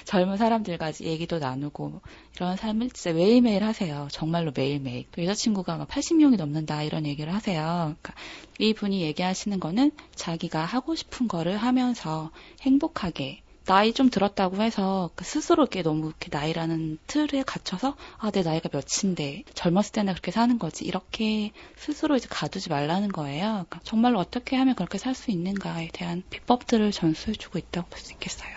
젊은 0.04 0.36
사람들과 0.36 0.92
얘기도 1.00 1.38
나누고 1.38 2.00
이런 2.36 2.56
삶을 2.56 2.90
진짜 2.90 3.12
매일매일 3.12 3.64
하세요. 3.64 4.08
정말로 4.10 4.52
매일매일. 4.54 5.06
또 5.12 5.22
여자친구가 5.22 5.76
막 5.76 5.88
80명이 5.88 6.36
넘는다 6.36 6.82
이런 6.82 7.06
얘기를 7.06 7.32
하세요. 7.32 7.96
그러니까 8.00 8.14
이 8.58 8.74
분이 8.74 9.02
얘기하시는 9.02 9.58
거는 9.60 9.92
자기가 10.14 10.64
하고 10.64 10.94
싶은 10.94 11.28
거를 11.28 11.56
하면서 11.56 12.30
행복하게 12.62 13.42
나이 13.70 13.92
좀 13.92 14.10
들었다고 14.10 14.60
해서 14.62 15.10
그 15.14 15.24
스스로 15.24 15.62
이렇게 15.62 15.82
너무 15.84 16.08
이렇게 16.08 16.28
나이라는 16.36 16.98
틀에 17.06 17.44
갇혀서 17.44 17.96
아 18.18 18.30
내 18.32 18.42
나이가 18.42 18.68
몇인데 18.72 19.44
젊었을 19.54 19.92
때나 19.92 20.12
그렇게 20.12 20.32
사는 20.32 20.58
거지 20.58 20.84
이렇게 20.84 21.52
스스로 21.76 22.16
이제 22.16 22.26
가두지 22.28 22.68
말라는 22.68 23.10
거예요. 23.10 23.46
그러니까 23.68 23.78
정말로 23.84 24.18
어떻게 24.18 24.56
하면 24.56 24.74
그렇게 24.74 24.98
살 24.98 25.14
수 25.14 25.30
있는가에 25.30 25.90
대한 25.92 26.24
비법들을 26.30 26.90
전수해주고 26.90 27.58
있다고 27.58 27.88
볼 27.90 28.00
수 28.00 28.12
있겠어요. 28.14 28.50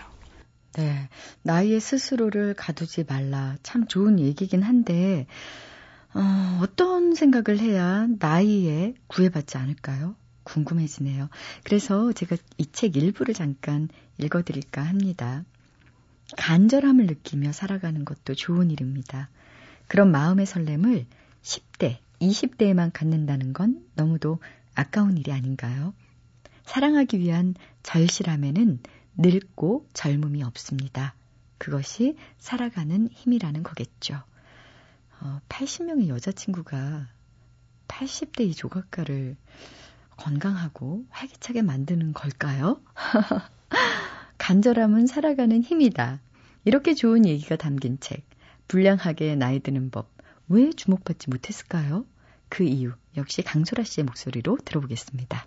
네, 0.76 1.08
나이에 1.42 1.78
스스로를 1.78 2.54
가두지 2.54 3.04
말라 3.04 3.56
참 3.62 3.86
좋은 3.86 4.18
얘기긴 4.18 4.62
한데 4.62 5.26
어, 6.14 6.58
어떤 6.62 7.14
생각을 7.14 7.60
해야 7.60 8.08
나이에 8.18 8.94
구애받지 9.06 9.58
않을까요? 9.58 10.16
궁금해지네요. 10.44 11.28
그래서 11.64 12.12
제가 12.12 12.36
이 12.58 12.66
책 12.72 12.96
일부를 12.96 13.34
잠깐 13.34 13.88
읽어드릴까 14.18 14.82
합니다. 14.82 15.44
간절함을 16.36 17.06
느끼며 17.06 17.52
살아가는 17.52 18.04
것도 18.04 18.34
좋은 18.34 18.70
일입니다. 18.70 19.28
그런 19.88 20.10
마음의 20.10 20.46
설렘을 20.46 21.06
10대, 21.42 21.98
20대에만 22.20 22.90
갖는다는 22.92 23.52
건 23.52 23.84
너무도 23.94 24.38
아까운 24.74 25.16
일이 25.18 25.30
아닌가요? 25.32 25.94
사랑하기 26.64 27.18
위한 27.18 27.54
절실함에는 27.82 28.80
늙고 29.18 29.86
젊음이 29.92 30.42
없습니다. 30.42 31.14
그것이 31.58 32.16
살아가는 32.38 33.08
힘이라는 33.12 33.62
거겠죠. 33.62 34.22
어, 35.20 35.40
80명의 35.48 36.08
여자친구가 36.08 37.06
80대 37.86 38.40
이 38.40 38.54
조각가를 38.54 39.36
건강하고 40.16 41.04
활기차게 41.10 41.62
만드는 41.62 42.12
걸까요? 42.12 42.80
간절함은 44.38 45.06
살아가는 45.06 45.62
힘이다. 45.62 46.20
이렇게 46.64 46.94
좋은 46.94 47.26
얘기가 47.26 47.56
담긴 47.56 47.98
책. 48.00 48.24
불량하게 48.68 49.36
나이 49.36 49.60
드는 49.60 49.90
법. 49.90 50.10
왜 50.48 50.70
주목받지 50.70 51.30
못했을까요? 51.30 52.04
그 52.48 52.64
이유 52.64 52.92
역시 53.16 53.42
강소라 53.42 53.84
씨의 53.84 54.04
목소리로 54.04 54.58
들어보겠습니다. 54.64 55.46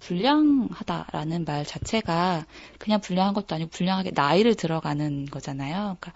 불량하다라는 0.00 1.44
말 1.46 1.64
자체가 1.64 2.44
그냥 2.78 3.00
불량한 3.00 3.32
것도 3.32 3.54
아니고 3.54 3.70
불량하게 3.70 4.10
나이를 4.14 4.54
들어가는 4.54 5.26
거잖아요. 5.26 5.96
그러니까 5.98 6.12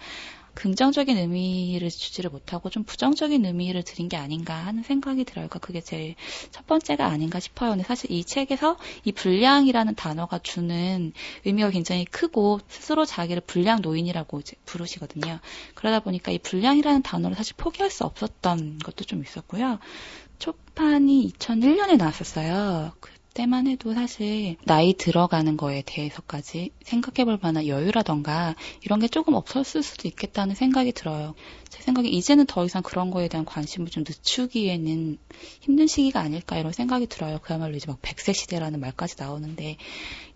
긍정적인 0.59 1.17
의미를 1.17 1.89
주지를 1.89 2.31
못하고 2.31 2.69
좀 2.69 2.83
부정적인 2.83 3.45
의미를 3.45 3.85
드린 3.85 4.09
게 4.09 4.17
아닌가 4.17 4.55
하는 4.55 4.83
생각이 4.83 5.23
들어요. 5.23 5.47
그러니까 5.47 5.61
그게 5.61 5.81
제일 5.81 6.17
첫 6.51 6.67
번째가 6.67 7.07
아닌가 7.07 7.39
싶어요. 7.39 7.71
근데 7.71 7.85
사실 7.85 8.11
이 8.11 8.25
책에서 8.25 8.77
이 9.05 9.13
불량이라는 9.13 9.95
단어가 9.95 10.41
주는 10.41 11.13
의미가 11.45 11.71
굉장히 11.71 12.05
크고 12.05 12.59
스스로 12.67 13.05
자기를 13.05 13.43
불량 13.43 13.83
노인이라고 13.83 14.41
부르시거든요. 14.65 15.39
그러다 15.77 16.01
보니까 16.01 16.33
이 16.33 16.41
불량이라는 16.41 17.03
단어를 17.03 17.37
사실 17.37 17.55
포기할 17.57 17.89
수 17.89 18.03
없었던 18.03 18.81
것도 18.81 19.05
좀 19.05 19.23
있었고요. 19.23 19.79
초판이 20.41 21.33
2001년에 21.39 21.97
나왔었어요. 21.97 22.95
그 22.99 23.13
때만 23.39 23.69
해도 23.69 23.95
사실 23.95 24.57
나이 24.65 24.95
들어가는 24.95 25.57
거에 25.57 25.85
대해서까지 25.87 26.73
생각해 26.83 27.25
볼 27.25 27.39
만한 27.41 27.69
여유라던가 27.69 28.57
이런 28.83 28.99
게 28.99 29.07
조금 29.07 29.35
없었을 29.35 29.85
수도 29.85 30.09
있겠다는 30.09 30.57
생각이 30.57 30.91
들어요. 30.91 31.37
제 31.69 31.81
생각에 31.81 32.09
이제는 32.09 32.47
더 32.47 32.65
이상 32.65 32.83
그런 32.83 33.13
거에 33.13 33.29
대한 33.29 33.45
관심을 33.45 33.91
좀 33.91 34.03
늦추기에는 34.05 35.19
힘든 35.61 35.87
시기가 35.87 36.19
아닐까 36.19 36.59
이런 36.59 36.73
생각이 36.73 37.07
들어요. 37.07 37.39
그야말로 37.41 37.77
이제 37.77 37.87
막 37.87 38.03
100세 38.03 38.35
시대라는 38.35 38.81
말까지 38.81 39.15
나오는데 39.21 39.77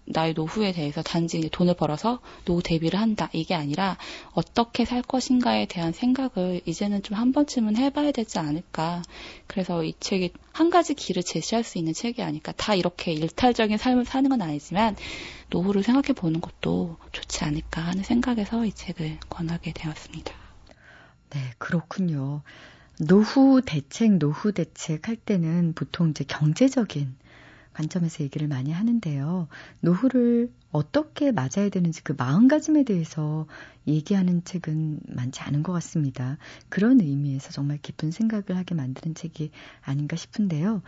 나의 0.05 0.35
노후에 0.35 0.73
대해서 0.73 1.03
단지 1.03 1.49
돈을 1.49 1.75
벌어서 1.75 2.21
노후 2.45 2.63
대비를 2.63 3.01
한다. 3.01 3.31
이게 3.33 3.55
아니라 3.55 3.97
어떻게 4.33 4.85
살 4.85 5.01
것인가에 5.03 5.67
대한 5.67 5.93
생각을 5.93 6.61
이제는 6.67 7.03
좀 7.03 7.23
한 7.23 7.33
번쯤은 7.33 7.77
해봐야 7.77 8.11
되지 8.11 8.41
않을까. 8.41 9.03
그래서 9.47 9.85
이 9.85 9.95
책이 10.01 10.33
한 10.53 10.71
가지 10.71 10.95
길을 10.95 11.23
제시할 11.23 11.63
수 11.63 11.79
있는 11.79 11.93
책이 11.93 12.21
아닐까. 12.21 12.53
다 12.57 12.75
이렇게 12.75 13.13
일탈적인 13.13 13.79
삶을 13.79 14.05
사는 14.05 14.29
건 14.29 14.43
아니지만 14.43 14.97
노후를 15.51 15.85
생각해 15.85 16.15
보는 16.15 16.41
것도 16.41 16.97
좋지 17.13 17.45
않을까 17.45 17.83
하는 17.83 18.03
생각에서 18.03 18.67
이 18.67 18.73
책을 18.73 19.19
권하게 19.29 19.73
되었습니다. 19.73 20.33
네, 21.31 21.41
그렇군요. 21.59 22.43
노후 22.99 23.63
대책, 23.65 24.19
노후 24.19 24.53
대책 24.53 25.07
할 25.07 25.15
때는 25.15 25.75
보통 25.75 26.11
이제 26.11 26.25
경제적인 26.25 27.15
관점에서 27.73 28.23
얘기를 28.25 28.49
많이 28.49 28.71
하는데요. 28.73 29.49
노후를 29.81 30.51
어떻게 30.71 31.33
맞아야 31.33 31.69
되는지 31.71 32.03
그 32.03 32.15
마음가짐에 32.17 32.85
대해서 32.85 33.47
얘기하는 33.87 34.45
책은 34.45 35.01
많지 35.09 35.41
않은 35.41 35.63
것 35.63 35.73
같습니다. 35.73 36.39
그런 36.69 37.01
의미에서 37.01 37.51
정말 37.51 37.79
깊은 37.81 38.11
생각을 38.11 38.57
하게 38.57 38.75
만드는 38.75 39.15
책이 39.15 39.51
아닌가 39.83 40.17
싶은데요. 40.17 40.83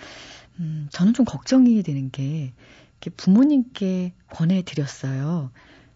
음, 0.61 0.88
저는 0.91 1.14
좀 1.14 1.25
걱정이 1.25 1.83
되는 1.83 2.11
게 2.11 2.53
부모님께 3.17 4.14
권해드렸어요. 4.31 5.50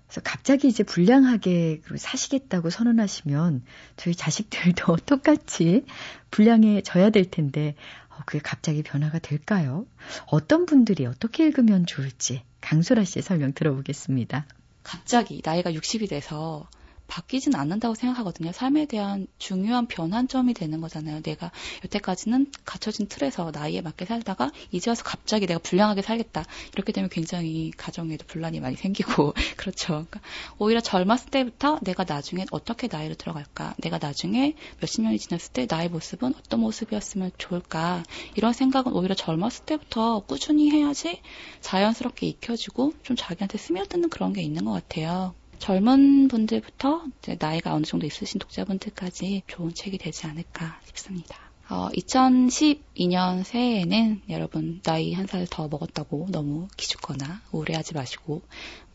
그래서 0.08 0.20
갑자기 0.24 0.68
이제 0.68 0.82
불량하게 0.82 1.82
사시겠다고 1.96 2.70
선언하시면 2.70 3.62
저희 3.96 4.14
자식들도 4.14 4.96
똑같이 5.04 5.84
불량해져야 6.30 7.10
될 7.10 7.30
텐데 7.30 7.74
어, 8.07 8.07
그게 8.26 8.40
갑자기 8.40 8.82
변화가 8.82 9.18
될까요? 9.18 9.86
어떤 10.26 10.66
분들이 10.66 11.06
어떻게 11.06 11.46
읽으면 11.46 11.86
좋을지 11.86 12.42
강소라 12.60 13.04
씨의 13.04 13.22
설명 13.22 13.52
들어보겠습니다. 13.52 14.46
갑자기 14.82 15.42
나이가 15.44 15.70
60이 15.72 16.08
돼서 16.08 16.68
바뀌진 17.08 17.54
않는다고 17.54 17.94
생각하거든요. 17.94 18.52
삶에 18.52 18.84
대한 18.86 19.26
중요한 19.38 19.86
변환점이 19.86 20.54
되는 20.54 20.80
거잖아요. 20.80 21.22
내가 21.22 21.50
여태까지는 21.84 22.52
갖춰진 22.64 23.08
틀에서 23.08 23.50
나이에 23.50 23.80
맞게 23.80 24.04
살다가 24.04 24.52
이제 24.70 24.90
와서 24.90 25.02
갑자기 25.04 25.46
내가 25.46 25.58
불량하게 25.58 26.02
살겠다. 26.02 26.44
이렇게 26.74 26.92
되면 26.92 27.10
굉장히 27.10 27.72
가정에도 27.76 28.24
분란이 28.26 28.60
많이 28.60 28.76
생기고 28.76 29.34
그렇죠. 29.56 29.86
그러니까 29.88 30.20
오히려 30.58 30.80
젊었을 30.80 31.30
때부터 31.30 31.80
내가 31.82 32.04
나중에 32.04 32.44
어떻게 32.52 32.88
나이를 32.88 33.16
들어갈까? 33.16 33.74
내가 33.78 33.98
나중에 33.98 34.54
몇십 34.80 35.02
년이 35.02 35.18
지났을 35.18 35.52
때 35.52 35.66
나의 35.68 35.88
모습은 35.88 36.34
어떤 36.38 36.60
모습이었으면 36.60 37.32
좋을까? 37.38 38.04
이런 38.36 38.52
생각은 38.52 38.92
오히려 38.92 39.14
젊었을 39.14 39.64
때부터 39.64 40.20
꾸준히 40.20 40.70
해야지 40.70 41.20
자연스럽게 41.62 42.26
익혀지고 42.26 42.92
좀 43.02 43.16
자기한테 43.16 43.56
스며드는 43.56 44.10
그런 44.10 44.34
게 44.34 44.42
있는 44.42 44.66
것 44.66 44.72
같아요. 44.72 45.34
젊은 45.58 46.28
분들부터 46.28 47.04
나이가 47.38 47.74
어느 47.74 47.84
정도 47.84 48.06
있으신 48.06 48.38
독자분들까지 48.38 49.42
좋은 49.46 49.74
책이 49.74 49.98
되지 49.98 50.26
않을까 50.26 50.80
싶습니다. 50.86 51.36
어, 51.70 51.88
2012년 51.90 53.44
새해에는 53.44 54.22
여러분 54.30 54.80
나이 54.82 55.12
한 55.12 55.26
살 55.26 55.46
더 55.50 55.68
먹었다고 55.68 56.28
너무 56.30 56.68
기죽거나 56.76 57.42
우울해하지 57.52 57.94
마시고 57.94 58.42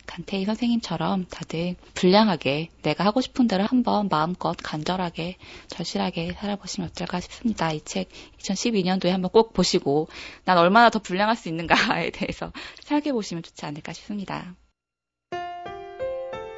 간태희 0.06 0.44
선생님처럼 0.46 1.26
다들 1.30 1.76
불량하게 1.94 2.70
내가 2.82 3.06
하고 3.06 3.22
싶은 3.22 3.48
대로 3.48 3.64
한번 3.66 4.10
마음껏 4.10 4.56
간절하게 4.62 5.38
절실하게 5.68 6.34
살아보시면 6.34 6.90
어떨까 6.90 7.20
싶습니다. 7.22 7.72
이 7.72 7.80
책 7.86 8.10
2012년도에 8.40 9.10
한번 9.10 9.32
꼭 9.32 9.54
보시고 9.54 10.10
난 10.44 10.58
얼마나 10.58 10.90
더 10.90 11.00
불량할 11.00 11.36
수 11.38 11.48
있는가에 11.50 12.10
대해서 12.12 12.52
생각해 12.84 13.14
보시면 13.14 13.44
좋지 13.44 13.66
않을까 13.66 13.94
싶습니다. 13.94 14.56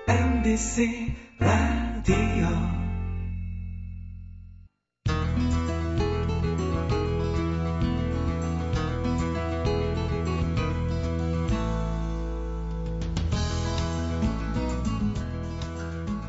MBC 0.08 1.16
라디오 1.40 2.48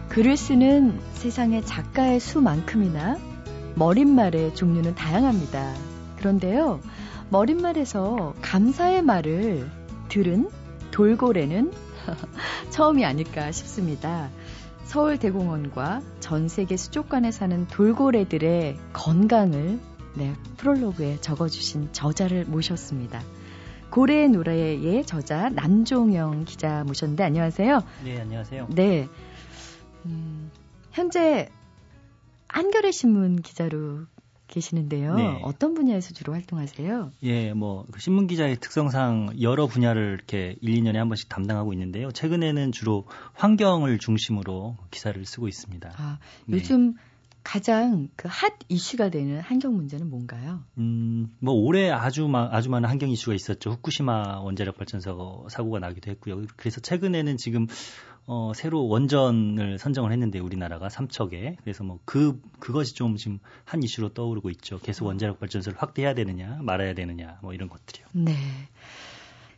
글을 0.09 0.39
쓰는 0.39 0.99
세상의 1.12 1.67
작가의 1.67 2.19
수만큼이나 2.19 3.19
머릿말의 3.75 4.55
종류는 4.55 4.95
다양합니다. 4.95 5.75
그런데요, 6.17 6.81
머릿말에서 7.29 8.35
감사의 8.41 9.03
말을 9.03 9.71
들은 10.09 10.49
돌고래는 10.93 11.86
처음이 12.71 13.05
아닐까 13.05 13.53
싶습니다. 13.53 14.31
서울 14.85 15.19
대공원과 15.19 16.03
전 16.21 16.49
세계 16.49 16.77
수족관에 16.77 17.31
사는 17.31 17.66
돌고래들의 17.66 18.77
건강을 18.92 19.81
네, 20.14 20.35
프롤로그에 20.57 21.21
적어주신 21.21 21.92
저자를 21.92 22.45
모셨습니다. 22.45 23.23
고래의 23.90 24.29
노래의 24.29 25.05
저자 25.05 25.49
남종영 25.51 26.45
기자 26.45 26.85
모셨는데 26.85 27.25
안녕하세요. 27.25 27.83
네, 28.05 28.21
안녕하세요. 28.21 28.69
네. 28.71 29.09
음, 30.07 30.51
현재 30.92 31.51
한겨레 32.49 32.92
신문 32.92 33.42
기자로 33.42 34.07
계시는데요. 34.49 35.15
네. 35.15 35.41
어떤 35.43 35.75
분야에서 35.75 36.15
주로 36.15 36.33
활동하세요? 36.33 37.13
예, 37.23 37.53
뭐그 37.53 38.01
신문 38.01 38.27
기자의 38.27 38.57
특성상 38.61 39.41
여러 39.41 39.67
분야를 39.67 40.15
이렇게 40.15 40.57
1, 40.61 40.83
2년에 40.83 40.95
한 40.95 41.09
번씩 41.09 41.29
담당하고 41.29 41.73
있는데요. 41.73 42.11
최근에는 42.11 42.73
주로 42.73 43.07
환경을 43.35 43.99
중심으로 43.99 44.77
기사를 44.91 45.25
쓰고 45.25 45.49
있습니다. 45.49 45.93
아, 45.97 46.19
네. 46.47 46.57
요즘 46.57 46.95
가장 47.43 48.09
그 48.17 48.27
핫 48.29 48.55
이슈가 48.69 49.09
되는 49.11 49.41
환경 49.41 49.77
문제는 49.77 50.11
뭔가요? 50.11 50.61
음, 50.79 51.33
뭐 51.39 51.55
올해 51.55 51.91
아주 51.91 52.27
마, 52.27 52.49
아주 52.51 52.71
많은 52.71 52.89
환경 52.89 53.09
이슈가 53.09 53.35
있었죠. 53.35 53.71
후쿠시마 53.71 54.41
원자력 54.41 54.77
발전소 54.77 55.47
사고가 55.49 55.79
나기도 55.79 56.11
했고요. 56.11 56.43
그래서 56.57 56.81
최근에는 56.81 57.37
지금 57.37 57.69
어, 58.27 58.53
새로 58.55 58.89
원전을 58.89 59.79
선정을 59.79 60.11
했는데 60.12 60.39
우리나라가 60.41 60.89
삼척에 60.89 61.57
그래서 61.62 61.85
뭐 61.85 61.99
그 62.05 62.41
그것이 62.59 62.95
좀 62.95 63.17
지금 63.17 63.39
한 63.65 63.83
이슈로 63.83 64.11
떠오르고 64.11 64.51
있죠. 64.51 64.79
계속 64.81 65.07
원자력 65.07 65.39
발전소를 65.41 65.81
확대해야 65.81 66.15
되느냐 66.15 66.59
말아야 66.62 66.95
되느냐 66.95 67.39
뭐 67.43 67.53
이런 67.55 67.69
것들이요. 67.69 68.07
네. 68.12 68.35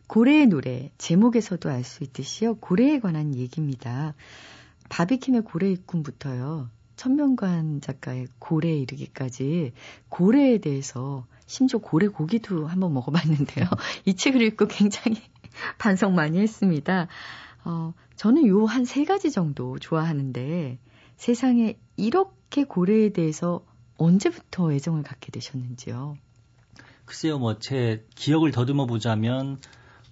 고래의 0.07 0.47
노래 0.47 0.91
제목에서도 0.99 1.69
알 1.71 1.85
수 1.85 2.03
있듯이요. 2.05 2.57
고래에 2.57 2.99
관한 3.01 3.35
얘기입니다. 3.35 4.15
바비킴의 4.89 5.43
고래 5.43 5.71
입군부터요. 5.71 6.71
천명관 6.97 7.81
작가의 7.81 8.27
고래에 8.39 8.77
이르기까지 8.79 9.73
고래에 10.09 10.59
대해서 10.59 11.27
심지어 11.47 11.79
고래 11.79 12.09
고기도 12.09 12.67
한번 12.67 12.93
먹어봤는데요. 12.95 13.67
이 14.05 14.15
책을 14.15 14.43
읽고 14.43 14.67
굉장히 14.67 15.19
반성 15.79 16.15
많이 16.15 16.39
했습니다. 16.41 17.09
어, 17.69 17.93
저는 18.17 18.47
요 18.49 18.67
한 18.67 18.85
세 18.85 19.05
가지 19.05 19.31
정도 19.31 19.79
좋아하는데 19.79 20.79
세상에 21.17 21.79
이렇게 21.97 22.65
고래에 22.65 23.11
대해서 23.13 23.65
언제부터 23.99 24.73
애정을 24.73 25.03
갖게 25.03 25.31
되셨는지요? 25.33 26.19
글쎄요, 27.05 27.39
뭐 27.39 27.59
제 27.59 28.07
기억을 28.15 28.53
더듬어 28.53 28.87
보자면 28.87 29.61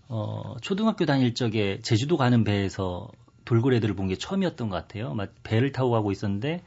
어, 0.09 0.57
초등학교 0.63 1.07
다닐 1.07 1.35
적에 1.35 1.81
제주도 1.83 2.17
가는 2.17 2.45
배에서 2.45 3.09
돌고래들을 3.45 3.95
본 3.95 4.09
게 4.09 4.17
처음이었던 4.17 4.69
것 4.71 4.77
같아요. 4.77 5.15
막 5.15 5.33
배를 5.43 5.73
타고 5.73 5.91
가고 5.91 6.13
있었는데 6.13 6.63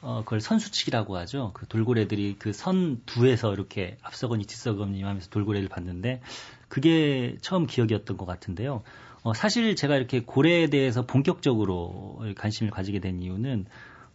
어, 0.00 0.22
그걸 0.24 0.40
선수치기라고 0.40 1.16
하죠. 1.18 1.52
그 1.54 1.66
돌고래들이 1.66 2.36
그 2.38 2.52
선 2.52 3.02
두에서 3.06 3.52
이렇게 3.54 3.98
앞서거니 4.02 4.44
뒤서거니 4.46 5.02
하면서 5.02 5.28
돌고래를 5.30 5.68
봤는데 5.68 6.20
그게 6.68 7.36
처음 7.42 7.66
기억이었던 7.66 8.16
것 8.16 8.26
같은데요. 8.26 8.82
어, 9.24 9.32
사실 9.32 9.74
제가 9.74 9.96
이렇게 9.96 10.20
고래에 10.20 10.66
대해서 10.68 11.06
본격적으로 11.06 12.22
관심을 12.36 12.70
가지게 12.70 13.00
된 13.00 13.22
이유는 13.22 13.64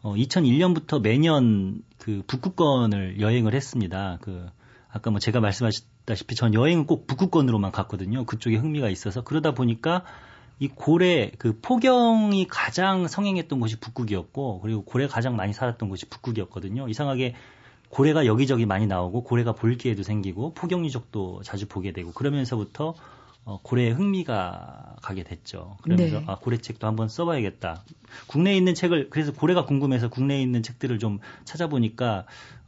어, 0.04 0.14
2001년부터 0.14 1.02
매년 1.02 1.82
그 1.98 2.22
북극권을 2.28 3.20
여행을 3.20 3.56
했습니다. 3.56 4.20
그 4.22 4.48
아까 4.88 5.10
뭐 5.10 5.20
제가 5.20 5.40
말씀하셨다시피 5.40 6.36
전 6.36 6.54
여행은 6.54 6.86
꼭 6.86 7.08
북극권으로만 7.08 7.72
갔거든요. 7.72 8.24
그쪽에 8.26 8.58
흥미가 8.58 8.90
있어서 8.90 9.24
그러다 9.24 9.56
보니까 9.56 10.04
이 10.60 10.68
고래 10.68 11.32
그 11.40 11.60
포경이 11.60 12.46
가장 12.48 13.08
성행했던 13.08 13.60
곳이 13.60 13.80
북극이었고 13.80 14.62
그리고 14.62 14.84
고래가 14.84 15.12
가장 15.12 15.36
많이 15.36 15.54
살았던 15.54 15.90
곳이 15.90 16.08
북극이었거든요. 16.08 16.88
이상하게 16.88 17.34
고래가 17.90 18.28
여기저기 18.28 18.68
많이 18.68 18.86
나오고 18.86 19.24
고래가 19.24 19.54
볼 19.54 19.76
기회도 19.76 20.04
생기고 20.04 20.54
포경 20.54 20.86
유적도 20.86 21.42
자주 21.44 21.68
보게 21.68 21.94
되고 21.94 22.12
그러면서부터 22.12 22.94
어, 23.46 23.60
고래에 23.64 23.90
흥미가 23.90 24.98
가게 25.02 25.24
됐죠. 25.24 25.78
그러면서 25.82 26.20
네. 26.20 26.26
아, 26.28 26.38
고래 26.40 26.58
책도 26.58 26.86
한번 26.86 27.10
써봐야겠다. 27.10 27.84
국내에 28.28 28.56
있는 28.56 28.76
책을 28.76 29.10
그래서 29.10 29.32
고래가 29.34 29.66
궁금해서 29.66 30.10
국내에 30.10 30.42
있는 30.42 30.62
책들을 30.62 31.00
좀 31.00 31.20
찾아보니까 31.46 32.26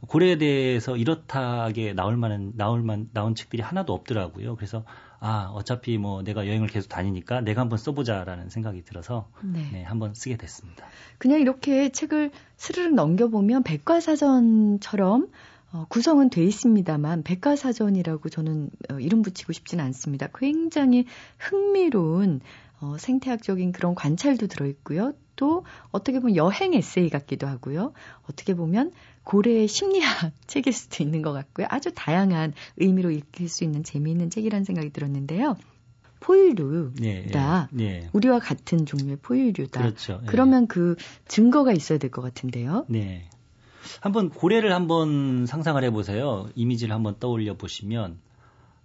고래에 0.08 0.38
대해서 0.38 0.96
이렇다하게 0.96 1.92
나올 1.92 2.16
만한 2.16 2.52
나올 2.56 2.82
만 2.82 3.08
나온 3.12 3.34
책들이 3.34 3.62
하나도 3.62 3.92
없더라고요. 3.92 4.56
그래서 4.56 4.84
아 5.20 5.50
어차피 5.54 5.98
뭐 5.98 6.22
내가 6.24 6.48
여행을 6.48 6.66
계속 6.66 6.88
다니니까 6.88 7.42
내가 7.42 7.60
한번 7.60 7.78
써보자라는 7.78 8.48
생각이 8.48 8.82
들어서 8.82 9.28
네. 9.40 9.68
네, 9.72 9.82
한번 9.84 10.14
쓰게 10.14 10.36
됐습니다. 10.36 10.84
그냥 11.18 11.40
이렇게 11.40 11.90
책을 11.90 12.32
스르륵 12.56 12.94
넘겨보면 12.94 13.62
백과사전처럼 13.62 15.28
어, 15.72 15.86
구성은 15.88 16.28
돼 16.30 16.44
있습니다만 16.44 17.22
백과사전이라고 17.22 18.28
저는 18.28 18.70
어, 18.90 18.98
이름 19.00 19.22
붙이고 19.22 19.52
싶지는 19.52 19.84
않습니다. 19.86 20.28
굉장히 20.34 21.06
흥미로운 21.38 22.40
어, 22.80 22.96
생태학적인 22.98 23.72
그런 23.72 23.94
관찰도 23.94 24.48
들어있고요. 24.48 25.14
또 25.36 25.64
어떻게 25.90 26.20
보면 26.20 26.36
여행 26.36 26.74
에세이 26.74 27.08
같기도 27.08 27.46
하고요. 27.46 27.92
어떻게 28.28 28.54
보면 28.54 28.92
고래의 29.24 29.66
심리학 29.66 30.32
책일 30.46 30.72
수도 30.72 31.02
있는 31.02 31.22
것 31.22 31.32
같고요. 31.32 31.66
아주 31.70 31.90
다양한 31.94 32.52
의미로 32.76 33.10
읽힐 33.10 33.48
수 33.48 33.64
있는 33.64 33.82
재미있는 33.82 34.28
책이라는 34.30 34.64
생각이 34.64 34.90
들었는데요. 34.90 35.56
포유류다. 36.20 37.68
네, 37.72 38.00
네. 38.00 38.08
우리와 38.12 38.38
같은 38.38 38.84
종류의 38.86 39.16
포유류다. 39.22 39.80
그렇죠. 39.80 40.20
예. 40.22 40.26
그러면 40.26 40.66
그 40.68 40.96
증거가 41.26 41.72
있어야 41.72 41.98
될 41.98 42.10
것 42.10 42.22
같은데요. 42.22 42.86
네. 42.88 43.28
한번 44.00 44.30
고래를 44.30 44.72
한번 44.72 45.46
상상을 45.46 45.82
해보세요. 45.84 46.48
이미지를 46.54 46.94
한번 46.94 47.18
떠올려 47.18 47.56
보시면 47.56 48.18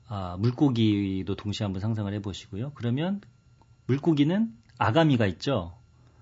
아, 0.08 0.38
물고기도 0.40 1.36
동시에 1.36 1.66
한번 1.66 1.82
상상을 1.82 2.12
해보시고요. 2.14 2.72
그러면 2.76 3.22
물고기는 3.88 4.52
아가미가 4.78 5.26
있죠. 5.28 5.74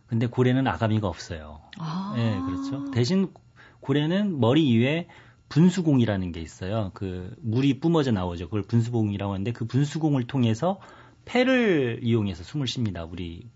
근데 0.08 0.28
고래는 0.28 0.68
아가미가 0.68 1.08
없어요. 1.08 1.62
아. 1.78 2.14
네, 2.16 2.40
그렇죠. 2.42 2.92
대신 2.92 3.32
고래는 3.80 4.40
머리 4.40 4.78
위에 4.78 5.08
분수공이라는 5.50 6.32
게 6.32 6.42
있어요. 6.42 6.92
그 6.94 7.36
물이 7.42 7.80
뿜어져 7.80 8.12
나오죠. 8.12 8.46
그걸 8.46 8.64
분수공이라고 8.64 9.34
하는데 9.34 9.52
그 9.52 9.66
분수공을 9.66 10.26
통해서 10.26 10.80
폐를 11.26 12.00
이용해서 12.02 12.44
숨을 12.44 12.68
쉽니다. 12.68 13.04
우리 13.04 13.48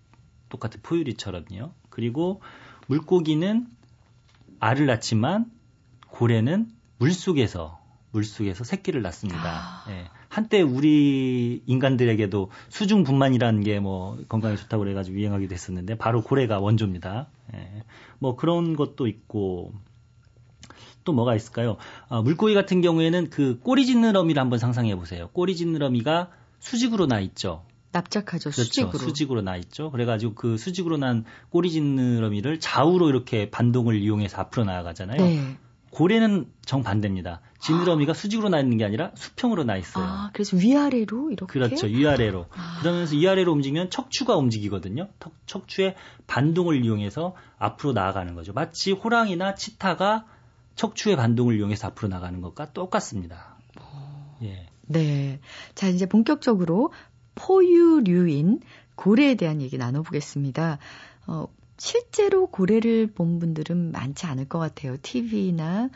똑같은 0.50 0.82
포유류처럼요. 0.82 1.72
그리고 1.90 2.42
물고기는 2.88 3.68
알을 4.60 4.86
낳지만 4.86 5.46
고래는 6.08 6.70
물속에서 6.98 7.80
물속에서 8.12 8.64
새끼를 8.64 9.02
낳습니다. 9.02 9.42
아. 9.44 9.86
예. 9.90 10.06
한때 10.30 10.62
우리 10.62 11.64
인간들에게도 11.66 12.52
수중분만이라는 12.70 13.64
게 13.64 13.80
뭐 13.80 14.18
건강에 14.28 14.56
좋다고 14.56 14.84
그래가지고 14.84 15.18
유행하기도 15.18 15.54
했었는데 15.54 15.96
바로 15.96 16.22
고래가 16.22 16.60
원조입니다. 16.60 17.28
예. 17.56 17.84
뭐 18.20 18.36
그런 18.36 18.76
것도 18.76 19.08
있고 19.08 19.74
또 21.04 21.14
뭐가 21.14 21.36
있을까요? 21.36 21.78
아, 22.10 22.22
물고기 22.22 22.54
같은 22.54 22.82
경우에는 22.82 23.30
그 23.30 23.60
꼬리 23.60 23.86
지느러미를 23.86 24.40
한번 24.42 24.60
상상해 24.60 24.96
보세요. 24.96 25.30
꼬리 25.34 25.56
지느러미가 25.56 26.30
수직으로 26.60 27.08
나 27.08 27.20
있죠. 27.22 27.64
납작하죠. 27.92 28.50
그렇죠. 28.52 28.64
수직으로. 28.64 28.98
수직으로 29.00 29.42
나 29.42 29.56
있죠. 29.58 29.90
그래가지고 29.92 30.36
그 30.36 30.58
수직으로 30.58 30.98
난 30.98 31.26
꼬리 31.50 31.72
지느러미를 31.72 32.60
좌우로 32.60 33.10
이렇게 33.10 33.50
반동을 33.50 33.96
이용해서 33.96 34.38
앞으로 34.42 34.66
나아가잖아요. 34.66 35.18
네. 35.22 35.58
고래는 35.92 36.46
정반대입니다. 36.66 37.42
지느러미가 37.62 38.14
수직으로 38.14 38.50
나 38.50 38.60
있는 38.60 38.78
게 38.78 38.86
아니라 38.86 39.12
수평으로 39.16 39.64
나 39.64 39.76
있어요. 39.76 40.06
아, 40.06 40.30
그래서 40.34 40.56
위아래로 40.56 41.32
이렇게. 41.32 41.52
그렇죠. 41.52 41.88
위아래로. 41.88 42.46
아. 42.56 42.78
그러면서 42.80 43.16
위아래로 43.16 43.52
움직이면 43.52 43.90
척추가 43.90 44.36
움직이거든요. 44.38 45.08
턱- 45.20 45.34
척추의 45.48 45.96
반동을 46.28 46.86
이용해서 46.86 47.34
앞으로 47.58 47.94
나아가는 47.94 48.36
거죠. 48.36 48.54
마치 48.54 48.92
호랑이나 48.92 49.56
치타가 49.56 50.26
척추의 50.76 51.16
반동을 51.16 51.58
이용해서 51.58 51.88
앞으로 51.88 52.08
나가는 52.08 52.40
것과 52.40 52.72
똑같습니다. 52.72 53.58
예. 54.44 54.68
네. 54.92 55.40
자, 55.76 55.88
이제 55.88 56.06
본격적으로 56.08 56.92
포유류인 57.36 58.60
고래에 58.96 59.36
대한 59.36 59.62
얘기 59.62 59.78
나눠보겠습니다. 59.78 60.78
어, 61.28 61.48
실제로 61.78 62.48
고래를 62.48 63.08
본 63.08 63.40
분들은 63.40 63.92
많지 63.92 64.26
않을 64.26 64.46
것 64.50 64.60
같아요. 64.60 64.98
TV나 65.02 65.90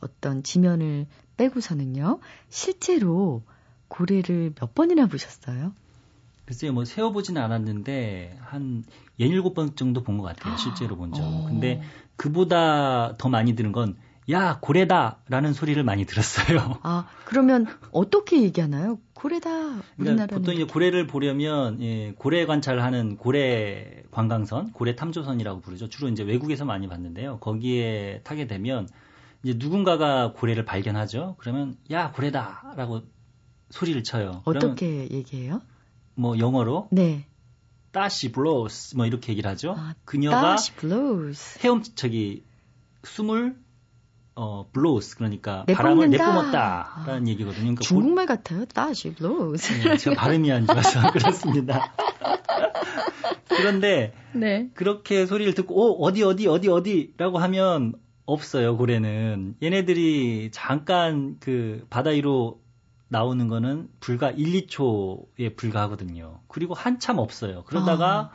어떤 0.00 0.42
지면을 0.42 1.06
빼고서는요. 1.36 2.20
실제로 2.50 3.42
고래를 3.88 4.52
몇 4.54 4.74
번이나 4.74 5.06
보셨어요? 5.06 5.72
글쎄요, 6.44 6.72
뭐 6.72 6.84
세어보지는 6.84 7.40
않았는데 7.40 8.38
한 8.42 8.84
17번 9.20 9.76
정도 9.76 10.02
본 10.02 10.18
것 10.18 10.24
같아요. 10.24 10.56
실제로 10.56 10.96
본 10.96 11.12
적. 11.12 11.22
어. 11.22 11.46
근데 11.48 11.80
그보다 12.16 13.16
더 13.16 13.28
많이 13.28 13.54
들은 13.54 13.72
건 13.72 13.96
야, 14.30 14.58
고래다라는 14.60 15.52
소리를 15.52 15.82
많이 15.82 16.04
들었어요. 16.04 16.78
아, 16.82 17.06
그러면 17.24 17.66
어떻게 17.90 18.42
얘기하나요? 18.42 18.98
고래다. 19.14 19.82
그러니까. 19.96 20.26
보통 20.26 20.54
이제 20.54 20.64
고래를 20.64 21.06
보려면 21.06 21.80
예, 21.82 22.12
고래 22.16 22.46
관찰하는 22.46 23.16
고래 23.16 24.02
관광선, 24.10 24.72
고래 24.72 24.94
탐조선이라고 24.94 25.60
부르죠. 25.60 25.88
주로 25.88 26.08
이제 26.08 26.22
외국에서 26.22 26.64
많이 26.64 26.88
봤는데요. 26.88 27.38
거기에 27.38 28.20
타게 28.24 28.46
되면 28.46 28.88
이제 29.42 29.54
누군가가 29.58 30.32
고래를 30.32 30.64
발견하죠. 30.64 31.36
그러면 31.38 31.76
야 31.90 32.12
고래다라고 32.12 33.02
소리를 33.70 34.02
쳐요. 34.04 34.42
어떻게 34.44 35.08
얘기해요? 35.10 35.60
뭐 36.14 36.38
영어로 36.38 36.88
네. 36.92 37.26
There 37.92 38.17
she 38.17 38.32
blows 38.32 38.96
뭐 38.96 39.06
이렇게 39.06 39.32
얘기를 39.32 39.50
하죠. 39.50 39.74
아, 39.76 39.94
그녀가 40.04 40.40
다시. 40.40 40.72
헤엄 41.62 41.82
저기 41.94 42.44
숨을 43.04 43.56
어 44.42 44.66
blows 44.72 45.16
그러니까. 45.18 45.66
바람을 45.66 46.08
내뿜었다라는 46.08 47.28
얘기거든요. 47.28 47.60
그러니까 47.60 47.80
고- 47.80 47.84
중국말 47.84 48.24
같아요. 48.24 48.64
There 48.64 48.94
she 48.94 49.12
blows. 49.12 49.86
네, 49.86 49.96
제가 49.98 50.16
발음이 50.16 50.50
안 50.50 50.66
좋아서 50.66 51.10
그렇습니다. 51.12 51.92
그런데 53.48 54.14
네. 54.32 54.70
그렇게 54.74 55.26
소리를 55.26 55.52
듣고 55.54 55.74
어, 55.82 56.06
어디 56.06 56.22
어디 56.22 56.46
어디 56.48 56.68
어디라고 56.68 57.38
하면 57.38 57.94
없어요 58.24 58.76
고래는 58.76 59.56
얘네들이 59.62 60.50
잠깐 60.52 61.36
그 61.40 61.84
바다 61.90 62.10
위로 62.10 62.60
나오는 63.08 63.46
거는 63.48 63.88
불과 63.98 64.30
1, 64.30 64.66
2초에 64.68 65.56
불과하거든요. 65.56 66.40
그리고 66.48 66.74
한참 66.74 67.18
없어요. 67.18 67.64
그러다가 67.66 68.30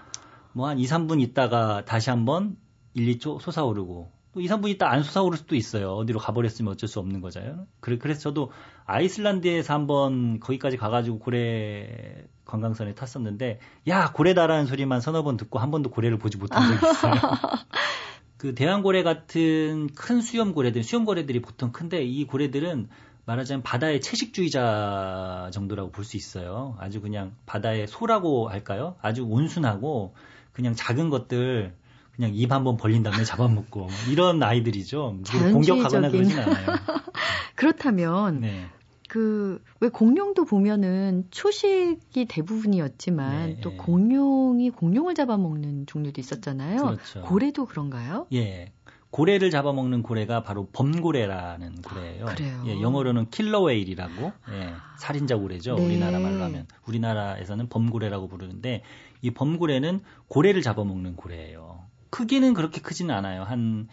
뭐한 0.53 0.77
2, 0.79 0.85
3분 0.85 1.21
있다가 1.21 1.85
다시 1.85 2.09
한번 2.09 2.57
1, 2.93 3.17
2초 3.17 3.39
솟아오르고 3.41 4.11
또 4.35 4.41
2, 4.41 4.47
3분 4.47 4.67
있다 4.71 4.91
안 4.91 5.01
솟아오를 5.01 5.37
수도 5.37 5.55
있어요. 5.55 5.93
어디로 5.93 6.19
가버렸으면 6.19 6.73
어쩔 6.73 6.89
수 6.89 6.99
없는 6.99 7.21
거잖아요. 7.21 7.65
그래, 7.79 7.97
그래서 7.97 8.19
저도 8.19 8.51
아이슬란드에서 8.85 9.73
한번 9.73 10.41
거기까지 10.41 10.75
가가지고 10.75 11.19
고래 11.19 12.25
관광선에 12.43 12.95
탔었는데 12.95 13.59
야 13.87 14.11
고래다라는 14.11 14.65
소리만 14.65 14.99
서너 14.99 15.23
번 15.23 15.37
듣고 15.37 15.57
한 15.57 15.71
번도 15.71 15.89
고래를 15.89 16.19
보지 16.19 16.37
못한 16.37 16.67
적이 16.67 16.91
있어요. 16.91 17.13
그 18.37 18.53
대왕고래 18.53 19.03
같은 19.03 19.87
큰 19.95 20.19
수염고래들, 20.19 20.83
수염고래들이 20.83 21.41
보통 21.41 21.71
큰데 21.71 22.03
이 22.03 22.25
고래들은 22.27 22.89
말하자면 23.25 23.63
바다의 23.63 24.01
채식주의자 24.01 25.49
정도라고 25.53 25.91
볼 25.91 26.03
수 26.03 26.17
있어요. 26.17 26.75
아주 26.77 26.99
그냥 26.99 27.33
바다의 27.45 27.87
소라고 27.87 28.49
할까요? 28.49 28.97
아주 29.01 29.23
온순하고 29.23 30.13
그냥 30.51 30.75
작은 30.75 31.09
것들 31.09 31.73
그냥 32.15 32.31
입 32.33 32.51
한번 32.51 32.77
벌린 32.77 33.03
다음에 33.03 33.23
잡아먹고 33.23 33.79
뭐 33.79 33.89
이런 34.09 34.41
아이들이죠. 34.41 35.19
공격하거나. 35.51 36.09
그러진 36.09 36.39
않아요. 36.39 36.65
그렇다면 37.55 38.41
네. 38.41 38.65
그왜 39.07 39.89
공룡도 39.93 40.45
보면은 40.45 41.25
초식이 41.31 42.25
대부분이었지만 42.25 43.47
네, 43.47 43.59
또 43.61 43.71
예. 43.71 43.77
공룡이 43.77 44.71
공룡을 44.71 45.13
잡아먹는 45.13 45.85
종류도 45.85 46.19
있었잖아요. 46.19 46.81
그렇죠. 46.83 47.21
고래도 47.21 47.65
그런가요? 47.65 48.27
예. 48.33 48.71
고래를 49.11 49.49
잡아먹는 49.49 50.03
고래가 50.03 50.43
바로 50.43 50.67
범고래라는 50.73 51.81
고래예요. 51.83 52.27
아, 52.27 52.35
그래요? 52.35 52.63
예, 52.65 52.81
영어로는 52.81 53.29
킬러웨일이라고 53.29 54.33
예, 54.51 54.73
살인자 54.99 55.37
고래죠. 55.37 55.75
네. 55.75 55.85
우리나라 55.85 56.19
말로 56.19 56.43
하면 56.43 56.67
우리나라에서는 56.85 57.69
범고래라고 57.69 58.27
부르는데 58.27 58.81
이 59.21 59.31
범고래는 59.31 60.01
고래를 60.27 60.61
잡아먹는 60.61 61.15
고래예요. 61.15 61.79
크기는 62.15 62.53
그렇게 62.53 62.79
크지는 62.81 63.13
않아요. 63.15 63.43
한 63.43 63.87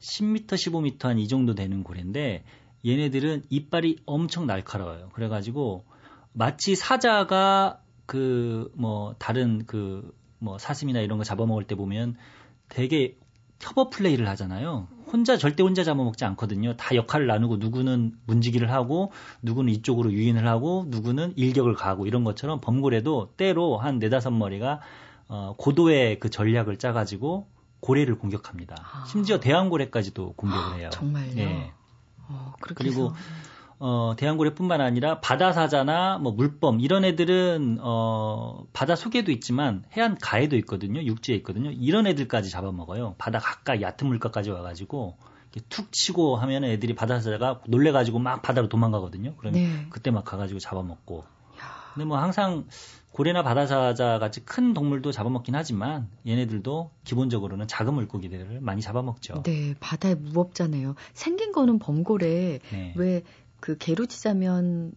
10m, 0.00 0.46
15m 0.48 1.02
한 1.04 1.18
이 1.18 1.28
정도 1.28 1.54
되는 1.54 1.84
고래인데 1.84 2.42
얘네들은 2.84 3.44
이빨이 3.48 3.98
엄청 4.06 4.46
날카로워요. 4.46 5.10
그래가지고 5.12 5.84
마치 6.32 6.74
사자가 6.74 7.80
그 8.06 8.70
뭐 8.74 9.14
다른 9.18 9.64
그 9.66 10.12
뭐 10.42 10.56
사슴이나 10.58 11.00
이런 11.00 11.18
거 11.18 11.24
잡아먹을 11.24 11.64
때 11.64 11.74
보면 11.74 12.16
되게 12.70 13.18
협업 13.60 13.90
플레이를 13.90 14.26
하잖아요. 14.28 14.88
혼자 15.12 15.36
절대 15.36 15.62
혼자 15.62 15.84
잡아먹지 15.84 16.24
않거든요. 16.24 16.76
다 16.78 16.94
역할을 16.94 17.26
나누고 17.26 17.58
누구는 17.58 18.14
문지기를 18.26 18.72
하고 18.72 19.12
누구는 19.42 19.70
이쪽으로 19.74 20.12
유인을 20.12 20.46
하고 20.48 20.86
누구는 20.88 21.34
일격을 21.36 21.74
가고 21.74 22.06
이런 22.06 22.24
것처럼 22.24 22.60
범고래도 22.62 23.34
때로 23.36 23.76
한 23.76 23.98
네다섯 23.98 24.32
마리가 24.32 24.80
어, 25.28 25.54
고도의 25.58 26.18
그 26.20 26.30
전략을 26.30 26.78
짜가지고 26.78 27.46
고래를 27.80 28.18
공격합니다. 28.18 28.76
아. 28.78 29.04
심지어 29.06 29.40
대왕고래까지도 29.40 30.34
공격을 30.34 30.78
해요. 30.78 30.90
정말요? 30.92 31.38
예. 31.38 31.72
어, 32.28 32.54
그리고. 32.60 33.12
어, 33.82 34.12
대왕고래뿐만 34.18 34.82
아니라 34.82 35.20
바다사자나 35.20 36.18
뭐 36.18 36.32
물범 36.32 36.80
이런 36.80 37.02
애들은 37.02 37.78
어, 37.80 38.66
바다 38.74 38.94
속에도 38.94 39.32
있지만 39.32 39.84
해안 39.96 40.18
가에도 40.20 40.54
있거든요. 40.58 41.02
육지에 41.02 41.34
있거든요. 41.36 41.70
이런 41.70 42.06
애들까지 42.06 42.50
잡아먹어요. 42.50 43.14
바다 43.16 43.38
가까이 43.38 43.80
얕은 43.80 44.06
물가까지 44.06 44.50
와가지고 44.50 45.16
툭 45.70 45.92
치고 45.92 46.36
하면 46.36 46.64
애들이 46.64 46.94
바다사자가 46.94 47.62
놀래가지고 47.66 48.18
막 48.18 48.42
바다로 48.42 48.68
도망가거든요. 48.68 49.34
그러면 49.38 49.62
네. 49.62 49.86
그때 49.88 50.10
막 50.10 50.26
가가지고 50.26 50.60
잡아먹고. 50.60 51.24
근데 51.94 52.04
뭐 52.04 52.18
항상 52.18 52.66
고래나 53.12 53.42
바다사자 53.42 54.18
같이 54.18 54.44
큰 54.44 54.72
동물도 54.72 55.12
잡아먹긴 55.12 55.54
하지만 55.54 56.08
얘네들도 56.26 56.90
기본적으로는 57.04 57.66
작은 57.66 57.94
물고기들을 57.94 58.60
많이 58.60 58.80
잡아먹죠. 58.80 59.42
네, 59.42 59.74
바다에 59.80 60.14
무겁잖아요. 60.14 60.94
생긴 61.12 61.52
거는 61.52 61.78
범고래. 61.78 62.60
네. 62.70 62.94
왜그 62.96 63.76
개로 63.78 64.06
치자면 64.06 64.92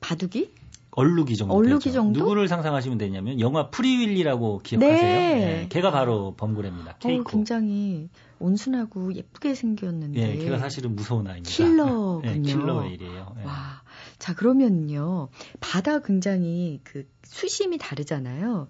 바둑이? 0.00 0.50
얼룩이 0.96 1.36
정도. 1.36 1.54
얼룩이. 1.54 1.92
정도? 1.92 2.20
누구를 2.20 2.46
상상하시면 2.46 2.98
되냐면 2.98 3.40
영화 3.40 3.68
프리윌리라고 3.70 4.58
기억하세요? 4.58 4.98
네. 5.00 5.66
걔가 5.68 5.90
바로 5.90 6.34
범고래입니다. 6.36 6.90
어, 6.92 6.94
케이코. 7.00 7.24
굉장히 7.24 8.08
온순하고 8.38 9.14
예쁘게 9.14 9.54
생겼는데. 9.54 10.20
예, 10.20 10.36
걔가 10.36 10.58
사실은 10.58 10.94
무서운 10.94 11.26
아이입니다. 11.26 11.50
킬러군요. 11.50 12.22
예, 12.24 12.38
killer 12.40 12.76
whale이에요. 12.78 13.34
예. 13.40 13.44
와. 13.44 13.82
자, 14.24 14.34
그러면요. 14.34 15.28
바다 15.60 15.98
굉장히 15.98 16.80
그 16.82 17.06
수심이 17.24 17.76
다르잖아요. 17.76 18.68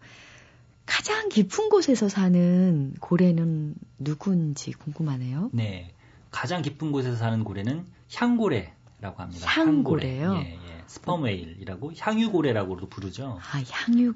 가장 0.85 1.29
깊은 1.29 1.69
곳에서 1.69 2.09
사는 2.09 2.93
고래는 2.99 3.77
누군지 4.01 4.73
궁금하네요. 4.73 5.51
네. 5.53 5.93
가장 6.33 6.61
깊은 6.61 6.91
곳에서 6.91 7.15
사는 7.15 7.45
고래는 7.45 7.87
향고래라고 8.13 9.23
합니다. 9.23 9.49
향고래요? 9.49 10.25
향고래. 10.25 10.45
예, 10.45 10.55
예. 10.55 10.83
스펌웨일이라고 10.89 11.93
향유고래라고도 12.01 12.89
부르죠. 12.89 13.39
아, 13.41 13.63
향유, 13.71 14.13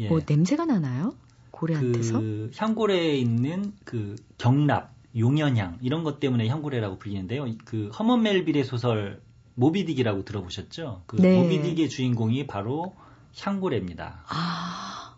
예. 0.00 0.08
뭐 0.08 0.20
냄새가 0.26 0.64
나나요? 0.64 1.14
고래한테서? 1.52 2.18
그 2.18 2.50
향고래에 2.56 3.16
있는 3.16 3.74
그 3.84 4.16
경납, 4.38 4.92
용연향 5.16 5.78
이런 5.82 6.02
것 6.02 6.18
때문에 6.18 6.48
향고래라고 6.48 6.98
불리는데요. 6.98 7.46
그 7.64 7.90
허먼 7.90 8.22
멜빌의 8.22 8.64
소설 8.64 9.22
모비딕이라고 9.60 10.24
들어보셨죠? 10.24 11.02
그 11.06 11.16
네. 11.16 11.36
모비딕의 11.36 11.90
주인공이 11.90 12.46
바로 12.46 12.94
향고래입니다. 13.38 14.24
아, 14.28 15.16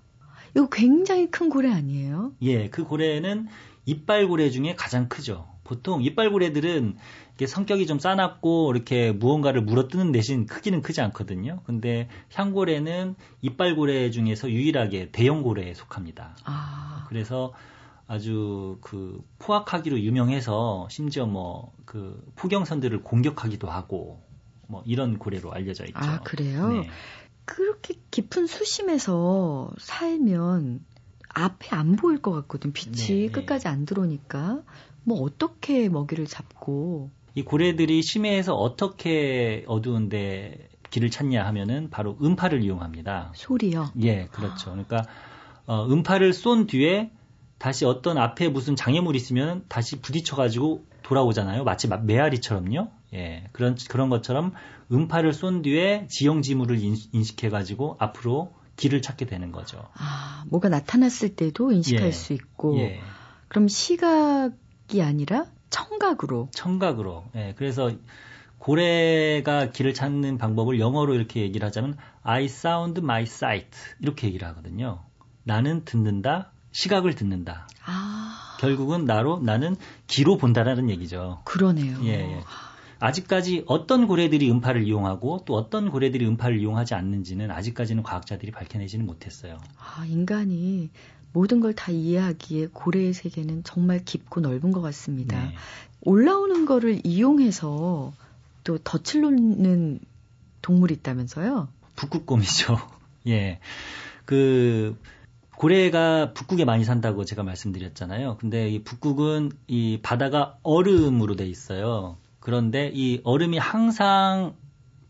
이거 0.54 0.68
굉장히 0.68 1.30
큰 1.30 1.48
고래 1.48 1.72
아니에요? 1.72 2.32
예, 2.42 2.68
그 2.68 2.84
고래는 2.84 3.48
이빨고래 3.86 4.50
중에 4.50 4.74
가장 4.74 5.08
크죠. 5.08 5.48
보통 5.64 6.02
이빨고래들은 6.02 6.96
이게 7.34 7.46
성격이 7.46 7.86
좀 7.86 7.98
싸납고 7.98 8.72
이렇게 8.74 9.12
무언가를 9.12 9.62
물어뜯는 9.62 10.12
대신 10.12 10.46
크기는 10.46 10.82
크지 10.82 11.00
않거든요. 11.00 11.60
근데 11.64 12.08
향고래는 12.34 13.14
이빨고래 13.40 14.10
중에서 14.10 14.50
유일하게 14.50 15.10
대형고래에 15.12 15.72
속합니다. 15.74 16.36
아, 16.44 17.06
그래서 17.08 17.54
아주 18.06 18.78
그 18.82 19.24
포악하기로 19.38 20.00
유명해서 20.00 20.88
심지어 20.90 21.26
뭐 21.26 21.72
그 21.92 22.24
포경선들을 22.36 23.02
공격하기도 23.02 23.68
하고 23.68 24.22
뭐 24.72 24.82
이런 24.86 25.18
고래로 25.18 25.52
알려져 25.52 25.84
있죠. 25.84 25.98
아, 25.98 26.20
그래요? 26.20 26.66
네. 26.68 26.88
그렇게 27.44 27.94
깊은 28.10 28.46
수심에서 28.46 29.70
살면 29.78 30.80
앞에 31.28 31.68
안 31.76 31.96
보일 31.96 32.22
것 32.22 32.32
같거든. 32.32 32.72
빛이 32.72 32.92
네, 32.92 33.26
네. 33.26 33.28
끝까지 33.32 33.68
안 33.68 33.84
들어오니까. 33.84 34.62
뭐 35.04 35.20
어떻게 35.22 35.88
먹이를 35.90 36.26
잡고. 36.26 37.10
이 37.34 37.42
고래들이 37.42 38.02
심해에서 38.02 38.54
어떻게 38.54 39.64
어두운데 39.66 40.68
길을 40.90 41.10
찾냐 41.10 41.44
하면은 41.46 41.90
바로 41.90 42.16
음파를 42.22 42.62
이용합니다. 42.62 43.32
소리요. 43.34 43.90
예, 44.02 44.28
그렇죠. 44.32 44.70
그러니까 44.70 45.02
어, 45.66 45.86
음파를 45.88 46.32
쏜 46.32 46.66
뒤에 46.66 47.10
다시 47.58 47.84
어떤 47.84 48.18
앞에 48.18 48.48
무슨 48.48 48.74
장애물이 48.76 49.16
있으면 49.16 49.64
다시 49.68 50.00
부딪혀가지고 50.00 50.84
돌아오잖아요. 51.02 51.64
마치 51.64 51.88
마- 51.88 51.96
메아리처럼요. 51.96 52.90
예, 53.14 53.48
그런 53.52 53.76
그런 53.88 54.08
것처럼 54.08 54.52
음파를 54.90 55.32
쏜 55.32 55.62
뒤에 55.62 56.06
지형지물을 56.08 56.78
인, 56.78 56.96
인식해가지고 57.12 57.96
앞으로 57.98 58.54
길을 58.76 59.02
찾게 59.02 59.26
되는 59.26 59.52
거죠. 59.52 59.88
아, 59.94 60.44
뭐가 60.48 60.68
나타났을 60.68 61.36
때도 61.36 61.72
인식할 61.72 62.06
예. 62.06 62.12
수 62.12 62.32
있고. 62.32 62.78
예, 62.78 63.00
그럼 63.48 63.68
시각이 63.68 65.02
아니라 65.02 65.46
청각으로. 65.70 66.48
청각으로. 66.52 67.24
예, 67.34 67.54
그래서 67.56 67.90
고래가 68.58 69.70
길을 69.70 69.92
찾는 69.92 70.38
방법을 70.38 70.78
영어로 70.78 71.14
이렇게 71.14 71.40
얘기를 71.40 71.66
하자면 71.66 71.96
I 72.22 72.44
sound 72.44 73.00
my 73.00 73.22
sight 73.22 73.70
이렇게 74.00 74.28
얘기를 74.28 74.46
하거든요. 74.48 75.02
나는 75.42 75.84
듣는다, 75.84 76.52
시각을 76.70 77.14
듣는다. 77.14 77.66
아, 77.84 78.56
결국은 78.60 79.04
나로 79.04 79.40
나는 79.40 79.76
귀로 80.06 80.36
본다라는 80.36 80.90
얘기죠. 80.90 81.42
그러네요. 81.44 81.98
예, 82.04 82.10
예. 82.10 82.44
아직까지 83.02 83.64
어떤 83.66 84.06
고래들이 84.06 84.48
음파를 84.48 84.86
이용하고 84.86 85.42
또 85.44 85.56
어떤 85.56 85.90
고래들이 85.90 86.24
음파를 86.24 86.60
이용하지 86.60 86.94
않는지는 86.94 87.50
아직까지는 87.50 88.04
과학자들이 88.04 88.52
밝혀내지는 88.52 89.06
못했어요. 89.06 89.58
아, 89.76 90.06
인간이 90.06 90.88
모든 91.32 91.58
걸 91.58 91.72
다 91.74 91.90
이해하기에 91.90 92.68
고래의 92.72 93.12
세계는 93.12 93.64
정말 93.64 94.04
깊고 94.04 94.40
넓은 94.40 94.70
것 94.70 94.82
같습니다. 94.82 95.36
네. 95.36 95.52
올라오는 96.02 96.64
거를 96.64 97.00
이용해서 97.04 98.12
또 98.62 98.78
덫을 98.78 99.22
놓는 99.22 99.98
동물이 100.60 100.94
있다면서요? 100.94 101.66
북극곰이죠. 101.96 102.78
예. 103.26 103.58
그 104.24 104.96
고래가 105.56 106.32
북극에 106.34 106.64
많이 106.64 106.84
산다고 106.84 107.24
제가 107.24 107.42
말씀드렸잖아요. 107.42 108.36
근데 108.40 108.68
이 108.68 108.84
북극은 108.84 109.50
이 109.66 109.98
바다가 110.02 110.56
얼음으로 110.62 111.34
돼 111.34 111.46
있어요. 111.46 112.16
그런데 112.42 112.90
이 112.92 113.20
얼음이 113.22 113.56
항상 113.56 114.54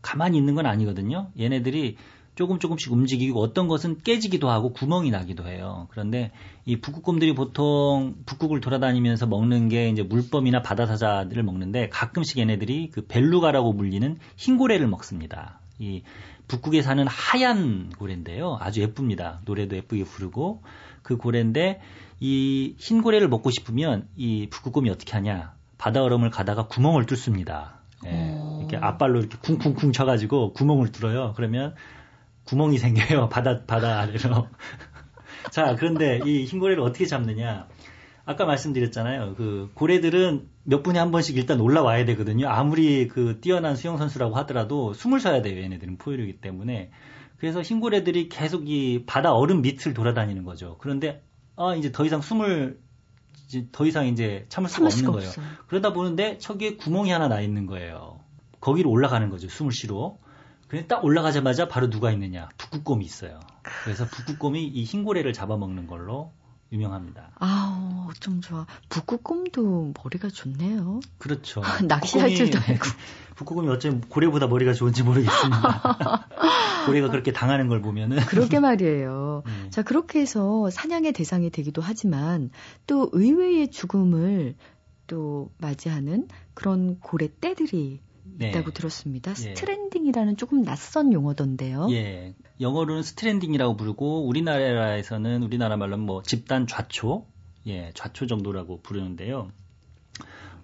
가만히 0.03 0.37
있는 0.37 0.53
건 0.53 0.67
아니거든요. 0.67 1.31
얘네들이 1.39 1.97
조금 2.35 2.59
조금씩 2.59 2.91
움직이고 2.91 3.41
어떤 3.41 3.67
것은 3.67 3.99
깨지기도 3.99 4.49
하고 4.49 4.71
구멍이 4.71 5.09
나기도 5.11 5.47
해요. 5.47 5.87
그런데 5.91 6.31
이 6.65 6.79
북극곰들이 6.79 7.33
보통 7.33 8.15
북극을 8.25 8.59
돌아다니면서 8.59 9.27
먹는 9.27 9.69
게 9.69 9.89
이제 9.89 10.03
물범이나 10.03 10.61
바다사자들을 10.61 11.43
먹는데 11.43 11.89
가끔씩 11.89 12.37
얘네들이 12.37 12.89
그 12.91 13.05
벨루가라고 13.05 13.75
불리는 13.75 14.17
흰고래를 14.37 14.87
먹습니다. 14.87 15.59
이 15.79 16.03
북극에 16.47 16.81
사는 16.83 17.05
하얀 17.07 17.89
고래인데요. 17.97 18.57
아주 18.59 18.81
예쁩니다. 18.81 19.41
노래도 19.45 19.75
예쁘게 19.75 20.03
부르고 20.03 20.61
그 21.01 21.17
고래인데 21.17 21.81
이 22.19 22.75
흰고래를 22.79 23.27
먹고 23.27 23.49
싶으면 23.49 24.07
이 24.15 24.47
북극곰이 24.49 24.89
어떻게 24.89 25.13
하냐? 25.13 25.53
바다 25.77 26.03
얼음을 26.03 26.29
가다가 26.29 26.67
구멍을 26.67 27.05
뚫습니다. 27.05 27.81
예, 28.05 28.37
오. 28.39 28.59
이렇게 28.59 28.77
앞발로 28.77 29.19
이렇게 29.19 29.37
쿵쿵쿵 29.37 29.91
쳐가지고 29.91 30.53
구멍을 30.53 30.91
뚫어요. 30.91 31.33
그러면 31.35 31.75
구멍이 32.45 32.77
생겨요. 32.77 33.29
바다 33.29 33.65
바다 33.65 34.01
아래로. 34.01 34.47
자, 35.51 35.75
그런데 35.75 36.19
이 36.25 36.45
흰고래를 36.45 36.81
어떻게 36.83 37.05
잡느냐? 37.05 37.67
아까 38.25 38.45
말씀드렸잖아요. 38.45 39.35
그 39.35 39.69
고래들은 39.73 40.47
몇 40.63 40.81
분에 40.81 40.97
한 40.97 41.11
번씩 41.11 41.35
일단 41.37 41.59
올라와야 41.59 42.05
되거든요. 42.05 42.47
아무리 42.47 43.07
그 43.09 43.39
뛰어난 43.41 43.75
수영 43.75 43.97
선수라고 43.97 44.35
하더라도 44.37 44.93
숨을 44.93 45.19
쉬어야 45.19 45.41
돼요. 45.41 45.61
얘네들은 45.61 45.97
포유류이기 45.97 46.39
때문에. 46.39 46.91
그래서 47.37 47.61
흰고래들이 47.61 48.29
계속 48.29 48.69
이 48.69 49.03
바다 49.05 49.33
얼음 49.33 49.61
밑을 49.61 49.93
돌아다니는 49.93 50.45
거죠. 50.45 50.77
그런데 50.79 51.21
아 51.57 51.75
이제 51.75 51.91
더 51.91 52.05
이상 52.05 52.21
숨을 52.21 52.79
더 53.71 53.85
이상 53.85 54.07
이제 54.07 54.45
참을 54.49 54.69
수가 54.69 54.87
없는 54.87 55.11
거예요. 55.11 55.29
없어. 55.29 55.41
그러다 55.67 55.93
보는데 55.93 56.37
척에 56.37 56.75
구멍이 56.75 57.11
하나 57.11 57.27
나 57.27 57.41
있는 57.41 57.65
거예요. 57.65 58.19
거기로 58.59 58.89
올라가는 58.89 59.29
거죠. 59.29 59.49
숨을 59.49 59.71
쉬러. 59.71 60.17
그런데 60.67 60.87
딱 60.87 61.03
올라가자마자 61.03 61.67
바로 61.67 61.89
누가 61.89 62.11
있느냐? 62.11 62.49
북극곰이 62.57 63.05
있어요. 63.05 63.39
그래서 63.83 64.05
북극곰이 64.05 64.65
이 64.65 64.83
흰고래를 64.83 65.33
잡아먹는 65.33 65.87
걸로 65.87 66.31
유명합니다. 66.73 67.29
아, 67.39 68.09
좀 68.19 68.41
좋아. 68.41 68.65
북극곰도 68.89 69.93
머리가 70.03 70.29
좋네요. 70.29 70.99
그렇죠. 71.19 71.61
낚시할 71.87 72.33
줄도 72.33 72.59
알고. 72.59 72.85
북극곰이 73.35 73.69
어쩜 73.69 74.01
고래보다 74.01 74.47
머리가 74.47 74.73
좋은지 74.73 75.03
모르겠습니다. 75.03 76.27
고래가 76.85 77.09
그렇게 77.09 77.31
당하는 77.31 77.67
걸 77.67 77.81
보면은. 77.81 78.17
그러게 78.25 78.59
말이에요. 78.59 79.43
네. 79.45 79.69
자, 79.69 79.83
그렇게 79.83 80.19
해서 80.19 80.69
사냥의 80.69 81.13
대상이 81.13 81.49
되기도 81.49 81.81
하지만 81.81 82.49
또 82.87 83.09
의외의 83.11 83.69
죽음을 83.71 84.55
또 85.07 85.51
맞이하는 85.59 86.27
그런 86.53 86.99
고래 86.99 87.29
떼들이 87.39 88.01
네. 88.25 88.49
있다고 88.49 88.71
들었습니다. 88.71 89.31
예. 89.31 89.35
stranding이라는 89.35 90.37
조금 90.37 90.63
낯선 90.63 91.13
용어던데요. 91.13 91.87
예. 91.91 92.35
영어로는 92.59 93.03
stranding이라고 93.03 93.75
부르고 93.75 94.27
우리나라에서는 94.27 95.43
우리나라 95.43 95.77
말로는 95.77 96.05
뭐 96.05 96.23
집단 96.23 96.67
좌초, 96.67 97.27
예, 97.67 97.91
좌초 97.93 98.27
정도라고 98.27 98.81
부르는데요. 98.81 99.51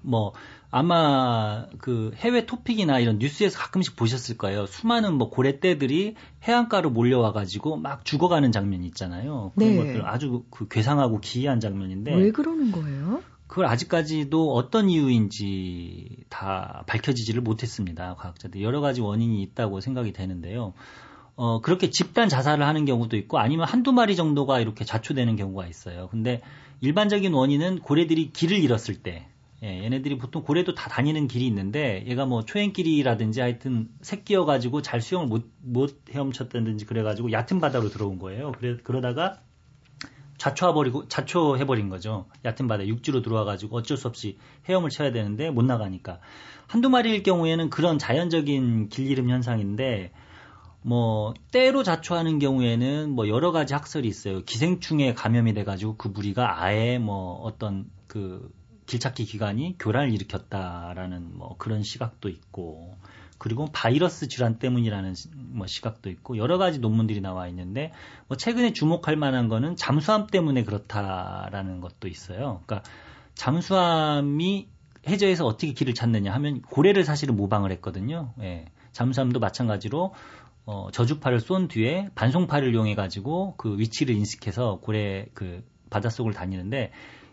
뭐 0.01 0.33
아마 0.71 1.67
그 1.79 2.11
해외 2.15 2.45
토픽이나 2.45 2.99
이런 2.99 3.17
뉴스에서 3.17 3.57
가끔씩 3.57 3.95
보셨을 3.95 4.37
거예요. 4.37 4.65
수많은 4.65 5.15
뭐 5.15 5.29
고래떼들이 5.29 6.15
해안가로 6.47 6.91
몰려와 6.91 7.33
가지고 7.33 7.77
막 7.77 8.05
죽어가는 8.05 8.51
장면이 8.51 8.85
있잖아요. 8.87 9.51
그런 9.55 9.71
네. 9.71 9.77
것들 9.77 10.07
아주 10.07 10.45
그 10.51 10.67
괴상하고 10.67 11.19
기이한 11.19 11.59
장면인데 11.59 12.15
왜 12.15 12.31
그러는 12.31 12.71
거예요? 12.71 13.23
그걸 13.49 13.65
아직까지도 13.65 14.53
어떤 14.53 14.91
이유인지 14.91 16.17
다 16.29 16.83
밝혀지지를 16.85 17.41
못했습니다. 17.41 18.13
과학자들 18.13 18.61
여러 18.61 18.79
가지 18.79 19.01
원인이 19.01 19.41
있다고 19.41 19.81
생각이 19.81 20.13
되는데요. 20.13 20.73
어, 21.35 21.59
그렇게 21.59 21.89
집단 21.89 22.29
자살을 22.29 22.63
하는 22.63 22.85
경우도 22.85 23.17
있고 23.17 23.39
아니면 23.39 23.67
한두 23.67 23.91
마리 23.91 24.15
정도가 24.15 24.59
이렇게 24.59 24.85
자초되는 24.85 25.35
경우가 25.35 25.65
있어요. 25.65 26.09
근데 26.11 26.41
일반적인 26.81 27.33
원인은 27.33 27.79
고래들이 27.79 28.33
길을 28.33 28.59
잃었을 28.59 29.01
때, 29.01 29.25
예, 29.63 29.83
얘네들이 29.83 30.19
보통 30.19 30.43
고래도 30.43 30.75
다 30.75 30.87
다니는 30.87 31.27
길이 31.27 31.47
있는데 31.47 32.03
얘가 32.05 32.27
뭐 32.27 32.45
초행길이라든지 32.45 33.41
하여튼 33.41 33.89
새끼여 34.01 34.45
가지고 34.45 34.83
잘 34.83 35.01
수영을 35.01 35.27
못, 35.27 35.49
못 35.63 35.99
헤엄쳤다든지 36.13 36.85
그래 36.85 37.01
가지고 37.01 37.31
얕은 37.31 37.59
바다로 37.59 37.89
들어온 37.89 38.19
거예요. 38.19 38.51
그래, 38.59 38.77
그러다가 38.83 39.41
자초해버리고 40.39 41.07
자초해버린 41.07 41.89
거죠. 41.89 42.25
얕은 42.43 42.67
바다 42.67 42.87
육지로 42.87 43.21
들어와가지고 43.21 43.77
어쩔 43.77 43.97
수 43.97 44.07
없이 44.07 44.37
헤엄을 44.67 44.89
쳐야 44.89 45.11
되는데 45.11 45.51
못 45.51 45.63
나가니까 45.63 46.19
한두 46.65 46.89
마리일 46.89 47.21
경우에는 47.23 47.69
그런 47.69 47.99
자연적인 47.99 48.89
길이름 48.89 49.29
현상인데 49.29 50.11
뭐 50.81 51.33
때로 51.51 51.83
자초하는 51.83 52.39
경우에는 52.39 53.11
뭐 53.11 53.27
여러 53.27 53.51
가지 53.51 53.73
학설이 53.73 54.07
있어요. 54.07 54.43
기생충에 54.43 55.13
감염이 55.13 55.53
돼가지고 55.53 55.97
그 55.97 56.07
무리가 56.07 56.63
아예 56.63 56.97
뭐 56.97 57.41
어떤 57.43 57.89
그 58.07 58.49
길찾기 58.85 59.25
기관이 59.25 59.75
교란을 59.77 60.13
일으켰다라는 60.13 61.37
뭐 61.37 61.55
그런 61.57 61.83
시각도 61.83 62.29
있고 62.29 62.97
그리고 63.39 63.67
바이러스 63.71 64.27
질환 64.27 64.59
때문이라는 64.59 65.15
뭐 65.33 65.65
시각도 65.65 66.09
있고 66.11 66.37
여러 66.37 66.57
가지 66.57 66.79
논문들이 66.79 67.21
나와 67.21 67.47
있는데 67.47 67.91
뭐 68.27 68.37
최근에 68.37 68.73
주목할 68.73 69.15
만한 69.15 69.47
거는 69.47 69.75
잠수함 69.75 70.27
때문에 70.27 70.63
그렇다라는 70.63 71.81
것도 71.81 72.07
있어요. 72.07 72.61
그러니까 72.65 72.83
잠수함이 73.35 74.67
해저에서 75.07 75.45
어떻게 75.45 75.71
길을 75.73 75.93
찾느냐 75.93 76.33
하면 76.33 76.61
고래를 76.61 77.05
사실은 77.05 77.35
모방을 77.35 77.71
했거든요. 77.71 78.33
예. 78.41 78.65
잠수함도 78.91 79.39
마찬가지로 79.39 80.13
어, 80.65 80.89
저주파를 80.91 81.39
쏜 81.39 81.67
뒤에 81.67 82.09
반송파를 82.15 82.73
이용해 82.73 82.95
가지고 82.95 83.55
그 83.57 83.79
위치를 83.79 84.13
인식해서 84.15 84.79
고래 84.81 85.27
그 85.33 85.63
바닷속을 85.89 86.33
다니는데 86.33 86.91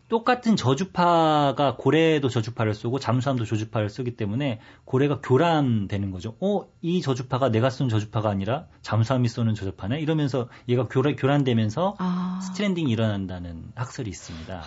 똑같은 0.09 0.55
저주파가 0.55 1.77
고래도 1.77 2.29
저주파를 2.29 2.75
쏘고 2.75 3.01
잠수함도 3.01 3.45
저주파를 3.45 3.91
쏘기 3.91 4.17
때문에 4.17 4.61
고래가 4.85 5.21
교란되는 5.21 6.13
거죠. 6.13 6.37
어, 6.41 6.69
이 6.81 7.01
저주파가 7.01 7.51
내가 7.51 7.71
쏜 7.71 7.89
저주파가 7.89 8.31
아니라 8.31 8.67
잠수함이 8.83 9.29
쏘는 9.29 9.55
저주파네? 9.55 10.01
이러면서 10.01 10.49
얘가 10.69 10.87
교란, 10.87 11.17
교란되면서 11.17 11.97
아. 11.99 12.41
stranding이 12.43 12.91
일어난다는 12.91 13.73
학설이 13.75 14.09
있습니다. 14.09 14.59
아, 14.59 14.63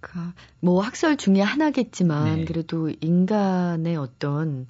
그, 0.00 0.18
뭐 0.60 0.82
학설 0.82 1.16
중에 1.16 1.40
하나겠지만 1.40 2.40
네. 2.40 2.44
그래도 2.44 2.90
인간의 3.00 3.96
어떤 3.96 4.66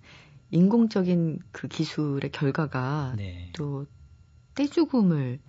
인공적인 0.52 1.40
그 1.50 1.66
기술의 1.66 2.30
결과가 2.30 3.14
네. 3.16 3.50
또 3.54 3.86
떼죽음을 4.54 5.40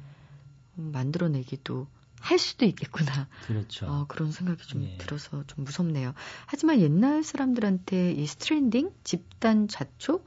만들어내기도 0.75 1.87
할 2.23 2.39
수도 2.39 2.63
있겠구나. 2.65 3.27
그렇죠. 3.47 3.85
어, 3.85 4.05
그런 4.07 4.31
생각이 4.31 4.65
좀 4.65 4.83
네. 4.83 4.97
들어서 4.97 5.43
좀 5.47 5.65
무섭네요. 5.65 6.13
하지만 6.45 6.79
옛날 6.79 7.21
사람들한테 7.21 8.13
이 8.13 8.25
stranding, 8.25 8.91
집단 9.03 9.67
좌초 9.67 10.23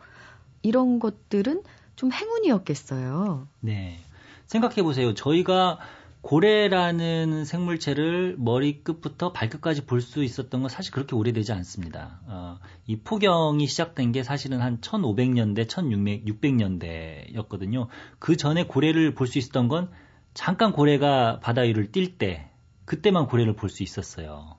이런 0.62 0.98
것들은 0.98 1.62
좀 1.96 2.12
행운이었겠어요. 2.12 3.48
네. 3.60 3.98
생각해 4.46 4.82
보세요. 4.82 5.14
저희가 5.14 5.78
고래라는 6.20 7.44
생물체를 7.44 8.34
머리 8.36 8.82
끝부터 8.82 9.32
발끝까지 9.32 9.86
볼 9.86 10.02
수 10.02 10.22
있었던 10.22 10.60
건 10.60 10.68
사실 10.68 10.92
그렇게 10.92 11.16
오래되지 11.16 11.52
않습니다. 11.52 12.20
어, 12.26 12.58
이 12.86 12.98
포경이 12.98 13.66
시작된 13.66 14.12
게 14.12 14.22
사실은 14.22 14.60
한 14.60 14.80
1500년대, 14.80 15.66
1600년대였거든요. 15.68 17.86
그 18.18 18.36
전에 18.36 18.66
고래를 18.66 19.14
볼 19.14 19.28
수 19.28 19.38
있었던 19.38 19.68
건 19.68 19.88
잠깐 20.36 20.72
고래가 20.72 21.40
바다 21.40 21.62
위를 21.62 21.90
뛸 21.90 22.18
때, 22.18 22.50
그때만 22.84 23.26
고래를 23.26 23.56
볼 23.56 23.70
수 23.70 23.82
있었어요. 23.82 24.56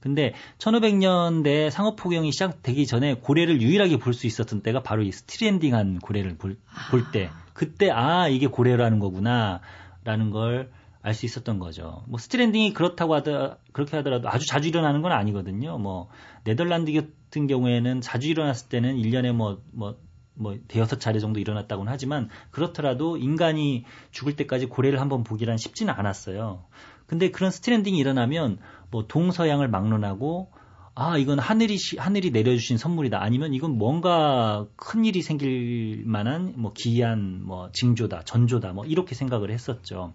근데 0.00 0.32
1500년대 0.58 1.70
상업 1.70 1.96
포경이 1.96 2.32
시작되기 2.32 2.86
전에 2.86 3.14
고래를 3.14 3.60
유일하게 3.60 3.98
볼 3.98 4.14
수 4.14 4.26
있었던 4.26 4.62
때가 4.62 4.82
바로 4.82 5.02
이 5.02 5.12
stranding한 5.12 5.98
고래를 6.00 6.38
볼, 6.38 6.56
볼 6.90 7.10
때, 7.12 7.30
그때 7.52 7.90
아 7.90 8.28
이게 8.28 8.46
고래라는 8.46 8.98
거구나라는 8.98 10.30
걸 10.32 10.70
알 11.02 11.14
수 11.14 11.24
있었던 11.24 11.58
거죠. 11.58 12.04
뭐 12.08 12.18
stranding이 12.18 12.74
그렇다고 12.74 13.14
하더 13.14 13.56
그렇게 13.72 13.96
하더라도 13.96 14.28
아주 14.28 14.46
자주 14.46 14.68
일어나는 14.68 15.00
건 15.00 15.12
아니거든요. 15.12 15.78
뭐 15.78 16.10
네덜란드 16.44 16.92
같은 16.92 17.46
경우에는 17.46 18.02
자주 18.02 18.28
일어났을 18.28 18.68
때는 18.68 18.96
1년에 18.96 19.32
뭐뭐 19.32 19.62
뭐, 19.72 19.96
뭐 20.34 20.56
대여섯 20.68 21.00
차례 21.00 21.18
정도 21.18 21.40
일어났다고는 21.40 21.92
하지만 21.92 22.28
그렇더라도 22.50 23.16
인간이 23.16 23.84
죽을 24.10 24.36
때까지 24.36 24.66
고래를 24.66 25.00
한번 25.00 25.24
보기란 25.24 25.56
쉽지는 25.56 25.92
않았어요. 25.94 26.64
근데 27.06 27.30
그런 27.30 27.50
stranding이 27.50 27.98
일어나면 27.98 28.58
뭐 28.90 29.06
동서양을 29.06 29.68
막론하고 29.68 30.52
아 30.94 31.18
이건 31.18 31.38
하늘이 31.38 31.76
하늘이 31.98 32.30
내려주신 32.30 32.76
선물이다 32.76 33.22
아니면 33.22 33.54
이건 33.54 33.78
뭔가 33.78 34.66
큰 34.76 35.04
일이 35.04 35.22
생길 35.22 36.02
만한 36.04 36.54
뭐 36.56 36.72
기이한 36.72 37.42
뭐 37.44 37.70
징조다 37.72 38.22
전조다 38.24 38.72
뭐 38.72 38.84
이렇게 38.84 39.14
생각을 39.14 39.50
했었죠. 39.50 40.12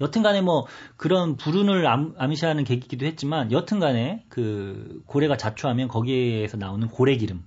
여튼간에 0.00 0.42
뭐 0.42 0.66
그런 0.96 1.36
불운을 1.36 1.86
암, 1.86 2.14
암시하는 2.16 2.64
계기기도 2.64 3.04
했지만 3.06 3.50
여튼간에 3.50 4.24
그 4.28 5.02
고래가 5.06 5.36
좌초하면 5.36 5.88
거기에서 5.88 6.56
나오는 6.56 6.86
고래 6.88 7.16
기름 7.16 7.42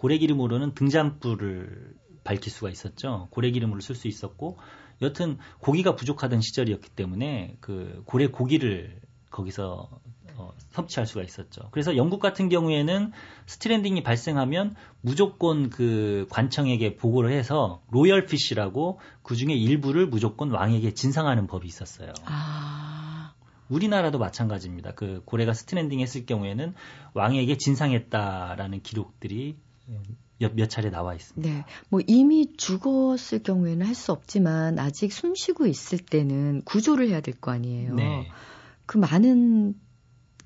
고래 0.00 0.16
기름으로는 0.16 0.72
등잔불을 0.72 1.92
밝힐 2.24 2.50
수가 2.50 2.70
있었죠. 2.70 3.28
고래 3.30 3.50
기름으로 3.50 3.82
쓸 3.82 3.94
수 3.94 4.08
있었고 4.08 4.56
여튼 5.02 5.36
고기가 5.58 5.94
부족하던 5.94 6.40
시절이었기 6.40 6.88
때문에 6.88 7.58
그 7.60 8.02
고래 8.06 8.28
고기를 8.28 8.98
거기서 9.30 9.90
어, 10.36 10.52
섭취할 10.70 11.06
수가 11.06 11.22
있었죠. 11.22 11.68
그래서 11.70 11.98
영국 11.98 12.18
같은 12.20 12.48
경우에는 12.48 13.12
stranding이 13.44 14.02
발생하면 14.02 14.74
무조건 15.02 15.68
그 15.68 16.26
관청에게 16.30 16.96
보고를 16.96 17.30
해서 17.30 17.82
royal 17.90 18.24
fish라고 18.24 19.00
그 19.22 19.36
중에 19.36 19.52
일부를 19.52 20.06
무조건 20.06 20.50
왕에게 20.50 20.94
진상하는 20.94 21.46
법이 21.46 21.68
있었어요. 21.68 22.14
아... 22.24 23.34
우리나라도 23.68 24.18
마찬가지입니다. 24.18 24.92
그 24.94 25.22
고래가 25.26 25.52
stranding 25.52 26.00
했을 26.00 26.24
경우에는 26.24 26.74
왕에게 27.12 27.58
진상했다라는 27.58 28.82
기록들이 28.82 29.56
몇, 30.38 30.54
몇 30.54 30.70
차례 30.70 30.90
나와 30.90 31.14
있습니다. 31.14 31.48
네. 31.48 31.64
뭐 31.90 32.00
이미 32.06 32.56
죽었을 32.56 33.42
경우에는 33.42 33.86
할 33.86 33.94
수 33.94 34.12
없지만 34.12 34.78
아직 34.78 35.12
숨 35.12 35.34
쉬고 35.34 35.66
있을 35.66 35.98
때는 35.98 36.62
구조를 36.64 37.08
해야 37.08 37.20
될 37.20 37.34
거 37.34 37.50
아니에요. 37.50 37.94
네. 37.94 38.28
그 38.86 38.96
많은 38.98 39.74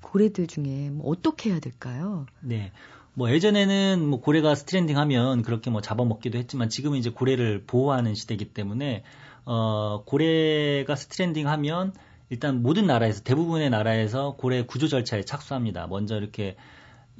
고래들 0.02 0.46
중에 0.48 0.90
뭐 0.90 1.10
어떻게 1.10 1.50
해야 1.50 1.60
될까요? 1.60 2.26
네. 2.40 2.72
뭐 3.14 3.30
예전에는 3.30 4.04
뭐 4.04 4.20
고래가 4.20 4.54
stranding 4.56 4.98
하면 4.98 5.42
그렇게 5.42 5.70
뭐 5.70 5.80
잡아먹기도 5.80 6.36
했지만 6.38 6.68
지금은 6.68 6.98
이제 6.98 7.10
고래를 7.10 7.64
보호하는 7.64 8.14
시대이기 8.14 8.52
때문에 8.52 9.04
어 9.44 10.02
고래가 10.04 10.96
stranding 10.96 11.46
하면 11.48 11.92
일단 12.30 12.62
모든 12.62 12.86
나라에서 12.86 13.22
대부분의 13.22 13.70
나라에서 13.70 14.34
고래 14.36 14.64
구조 14.64 14.88
절차에 14.88 15.22
착수합니다. 15.22 15.86
먼저 15.86 16.16
이렇게 16.16 16.56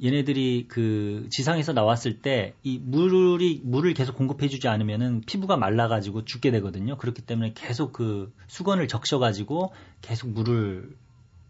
얘네들이 0.03 0.67
그 0.67 1.27
지상에서 1.29 1.73
나왔을 1.73 2.21
때 2.21 2.53
이 2.63 2.79
물이 2.79 3.61
물을 3.63 3.93
계속 3.93 4.15
공급해주지 4.17 4.67
않으면은 4.67 5.21
피부가 5.21 5.55
말라가지고 5.57 6.25
죽게 6.25 6.51
되거든요. 6.51 6.97
그렇기 6.97 7.21
때문에 7.21 7.53
계속 7.55 7.93
그 7.93 8.33
수건을 8.47 8.87
적셔가지고 8.87 9.73
계속 10.01 10.31
물을 10.31 10.95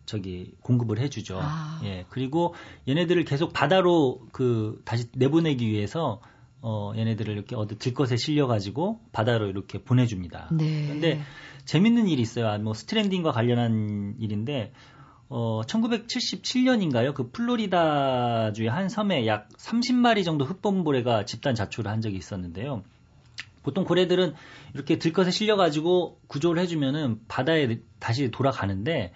저기 0.05 0.53
공급을 0.61 0.99
해주죠. 0.99 1.39
아. 1.41 1.81
예 1.83 2.05
그리고 2.09 2.53
얘네들을 2.87 3.23
계속 3.25 3.53
바다로 3.53 4.27
그 4.31 4.81
다시 4.85 5.07
내보내기 5.13 5.67
위해서 5.67 6.21
어 6.61 6.93
얘네들을 6.95 7.33
이렇게 7.33 7.55
어디 7.55 7.77
들것에 7.77 8.17
실려가지고 8.17 8.99
바다로 9.11 9.47
이렇게 9.47 9.81
보내줍니다. 9.83 10.49
네. 10.51 10.85
그런데 10.87 11.21
재밌는 11.65 12.07
일이 12.07 12.21
있어요. 12.21 12.59
뭐 12.59 12.73
스트랜딩과 12.73 13.31
관련한 13.31 14.15
일인데 14.19 14.71
어, 15.29 15.61
1977년인가요? 15.65 17.13
그 17.13 17.31
플로리다주의 17.31 18.69
한 18.69 18.89
섬에 18.89 19.25
약 19.27 19.49
30마리 19.57 20.23
정도 20.23 20.45
흑범고래가 20.45 21.25
집단 21.25 21.55
자초를 21.55 21.89
한 21.89 22.01
적이 22.01 22.17
있었는데요. 22.17 22.83
보통 23.63 23.83
고래들은 23.83 24.35
이렇게 24.75 24.99
들것에 24.99 25.31
실려가지고 25.31 26.19
구조를 26.27 26.61
해주면은 26.61 27.21
바다에 27.27 27.79
다시 27.99 28.29
돌아가는데, 28.29 29.11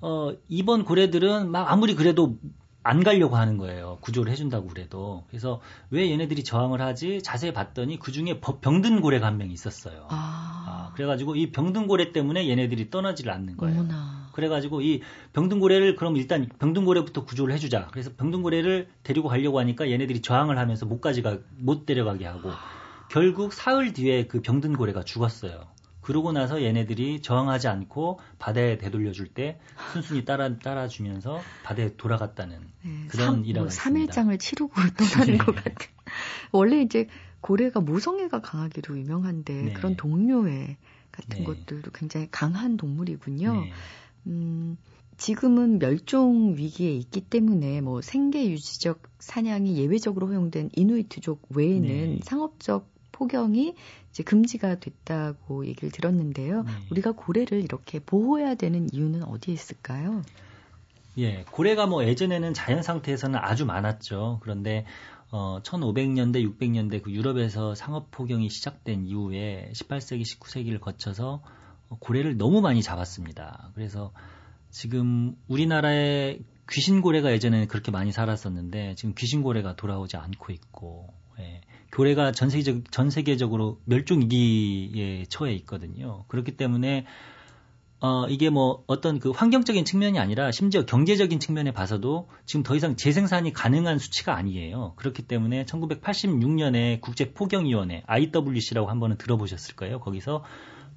어, 0.00 0.32
이번 0.48 0.84
고래들은 0.84 1.50
막 1.50 1.70
아무리 1.72 1.96
그래도 1.96 2.38
안 2.84 3.02
가려고 3.02 3.36
하는 3.36 3.58
거예요. 3.58 3.98
구조를 4.00 4.30
해준다고 4.30 4.68
그래도. 4.68 5.24
그래서 5.28 5.60
왜 5.90 6.10
얘네들이 6.12 6.44
저항을 6.44 6.80
하지? 6.80 7.20
자세히 7.22 7.52
봤더니 7.52 7.98
그 7.98 8.12
중에 8.12 8.40
병든 8.40 9.00
고래가 9.00 9.26
한 9.26 9.36
명 9.36 9.50
있었어요. 9.50 10.06
아. 10.10 10.64
아, 10.68 10.92
그래가지고 10.94 11.34
이 11.34 11.50
병든 11.50 11.88
고래 11.88 12.12
때문에 12.12 12.48
얘네들이 12.48 12.90
떠나지를 12.90 13.32
않는 13.32 13.56
거예요. 13.56 13.80
어머나. 13.80 14.27
그래가지고 14.38 14.82
이 14.82 15.02
병든 15.32 15.58
고래를 15.58 15.96
그럼 15.96 16.16
일단 16.16 16.48
병든 16.60 16.84
고래부터 16.84 17.24
구조를 17.24 17.52
해주자. 17.54 17.88
그래서 17.90 18.12
병든 18.16 18.42
고래를 18.42 18.86
데리고 19.02 19.28
가려고 19.28 19.58
하니까 19.58 19.90
얘네들이 19.90 20.22
저항을 20.22 20.58
하면서 20.58 20.86
못 20.86 21.00
가지가 21.00 21.38
못 21.56 21.86
데려가게 21.86 22.24
하고 22.24 22.52
결국 23.10 23.52
사흘 23.52 23.92
뒤에 23.92 24.28
그 24.28 24.40
병든 24.40 24.76
고래가 24.76 25.02
죽었어요. 25.02 25.66
그러고 26.02 26.30
나서 26.30 26.62
얘네들이 26.62 27.20
저항하지 27.20 27.66
않고 27.66 28.20
바다에 28.38 28.78
되돌려줄 28.78 29.26
때 29.26 29.58
순순히 29.92 30.24
따라 30.24 30.56
따라주면서 30.56 31.42
바다에 31.64 31.96
돌아갔다는 31.96 32.60
네, 32.84 33.08
그런 33.08 33.44
일화가 33.44 33.64
뭐 33.64 33.66
있습니다. 33.66 34.12
3일장을 34.12 34.38
치르고 34.38 34.72
떠나는 34.96 35.32
네. 35.32 35.38
것 35.38 35.52
같은. 35.56 35.88
원래 36.52 36.80
이제 36.80 37.08
고래가 37.40 37.80
모성애가 37.80 38.40
강하기로 38.40 38.98
유명한데 38.98 39.62
네. 39.64 39.72
그런 39.72 39.96
동료애 39.96 40.76
같은 41.10 41.38
네. 41.38 41.44
것들도 41.44 41.90
굉장히 41.90 42.28
강한 42.30 42.76
동물이군요. 42.76 43.66
네. 44.28 44.34
음, 44.34 44.76
지금은 45.16 45.78
멸종 45.78 46.54
위기에 46.56 46.92
있기 46.92 47.22
때문에 47.22 47.80
뭐 47.80 48.00
생계 48.02 48.48
유지적 48.50 49.02
사냥이 49.18 49.76
예외적으로 49.76 50.28
허용된 50.28 50.70
이누이트족 50.76 51.48
외에는 51.50 51.88
네. 51.88 52.18
상업적 52.22 52.88
포경이 53.10 53.74
이제 54.10 54.22
금지가 54.22 54.78
됐다고 54.78 55.66
얘기를 55.66 55.90
들었는데요. 55.90 56.62
네. 56.62 56.70
우리가 56.90 57.12
고래를 57.12 57.64
이렇게 57.64 57.98
보호해야 57.98 58.54
되는 58.54 58.88
이유는 58.92 59.24
어디에 59.24 59.52
있을까요? 59.52 60.22
예, 61.18 61.44
고래가 61.50 61.86
뭐 61.86 62.04
예전에는 62.04 62.54
자연 62.54 62.82
상태에서는 62.82 63.40
아주 63.42 63.66
많았죠. 63.66 64.38
그런데 64.40 64.86
어 65.32 65.60
1500년대, 65.64 66.36
600년대 66.58 67.02
그 67.02 67.10
유럽에서 67.10 67.74
상업 67.74 68.12
포경이 68.12 68.48
시작된 68.48 69.06
이후에 69.06 69.72
18세기, 69.74 70.22
19세기를 70.22 70.80
거쳐서 70.80 71.42
고래를 71.88 72.36
너무 72.36 72.60
많이 72.60 72.82
잡았습니다. 72.82 73.70
그래서 73.74 74.12
지금 74.70 75.36
우리나라에 75.48 76.40
귀신고래가 76.70 77.32
예전에는 77.32 77.66
그렇게 77.68 77.90
많이 77.90 78.12
살았었는데 78.12 78.94
지금 78.96 79.14
귀신고래가 79.14 79.76
돌아오지 79.76 80.16
않고 80.16 80.52
있고 80.52 81.12
예. 81.38 81.62
교래가 81.92 82.32
전 82.32 82.50
세계적 82.50 82.92
전 82.92 83.10
세계적으로 83.10 83.80
멸종 83.84 84.20
위기에 84.22 85.24
처해 85.28 85.54
있거든요. 85.54 86.24
그렇기 86.28 86.56
때문에 86.56 87.06
어 88.00 88.26
이게 88.28 88.50
뭐 88.50 88.84
어떤 88.86 89.18
그 89.18 89.30
환경적인 89.30 89.84
측면이 89.84 90.18
아니라 90.20 90.52
심지어 90.52 90.84
경제적인 90.84 91.40
측면에 91.40 91.72
봐서도 91.72 92.28
지금 92.44 92.62
더 92.62 92.76
이상 92.76 92.94
재생산이 92.94 93.52
가능한 93.52 93.98
수치가 93.98 94.36
아니에요. 94.36 94.92
그렇기 94.96 95.22
때문에 95.22 95.64
1986년에 95.64 97.00
국제 97.00 97.32
포경위원회 97.32 98.02
IWC라고 98.06 98.88
한 98.88 99.00
번은 99.00 99.16
들어보셨을 99.16 99.74
거예요. 99.74 99.98
거기서 99.98 100.44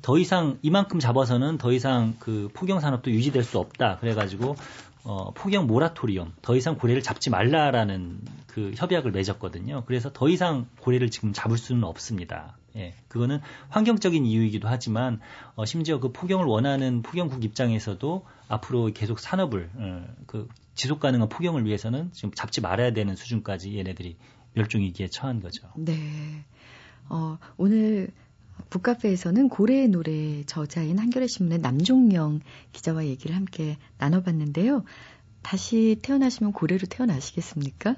더 0.02 0.18
이상 0.18 0.58
이만큼 0.62 1.00
잡아서는 1.00 1.58
더 1.58 1.72
이상 1.72 2.16
그 2.20 2.50
포경 2.54 2.80
산업도 2.80 3.12
유지될 3.12 3.44
수 3.44 3.60
없다. 3.60 3.98
그래가지고 3.98 4.56
어, 5.04 5.32
포경 5.34 5.66
모라토리엄, 5.66 6.34
더 6.42 6.56
이상 6.56 6.78
고래를 6.78 7.02
잡지 7.02 7.30
말라라는 7.30 8.20
그 8.48 8.72
협약을 8.76 9.12
맺었거든요. 9.12 9.84
그래서 9.86 10.12
더 10.14 10.30
이상 10.30 10.68
고래를 10.80 11.10
지금 11.10 11.34
잡을 11.34 11.58
수는 11.58 11.84
없습니다. 11.84 12.58
예, 12.76 12.94
그거는 13.08 13.42
환경적인 13.70 14.26
이유이기도 14.26 14.68
하지만 14.68 15.20
어, 15.56 15.66
심지어 15.66 16.00
그 16.00 16.12
포경을 16.12 16.46
원하는 16.46 17.02
포경국 17.02 17.44
입장에서도 17.44 18.26
앞으로 18.48 18.92
계속 18.94 19.20
산업을 19.20 19.70
어, 19.76 20.06
그 20.28 20.48
지속 20.76 21.00
가능한 21.00 21.30
포경을 21.30 21.66
위해서는 21.66 22.12
지금 22.14 22.32
잡지 22.32 22.62
말아야 22.62 22.94
되는 22.94 23.16
수준까지 23.16 23.78
얘네들이 23.78 24.18
멸종 24.54 24.82
위기에 24.82 25.08
처한 25.08 25.42
거죠. 25.42 25.68
네. 25.76 26.46
어, 27.10 27.38
오늘 27.58 28.12
북카페에서는 28.70 29.50
고래의 29.50 29.88
노래 29.90 30.44
저자인 30.46 31.00
한겨레 31.00 31.28
신문의 31.28 31.60
남종영 31.60 32.42
기자와 32.72 33.06
얘기를 33.06 33.36
함께 33.36 33.78
나눠봤는데요. 33.98 34.84
다시 35.42 35.98
태어나시면 36.02 36.54
고래로 36.54 36.88
태어나시겠습니까? 36.90 37.96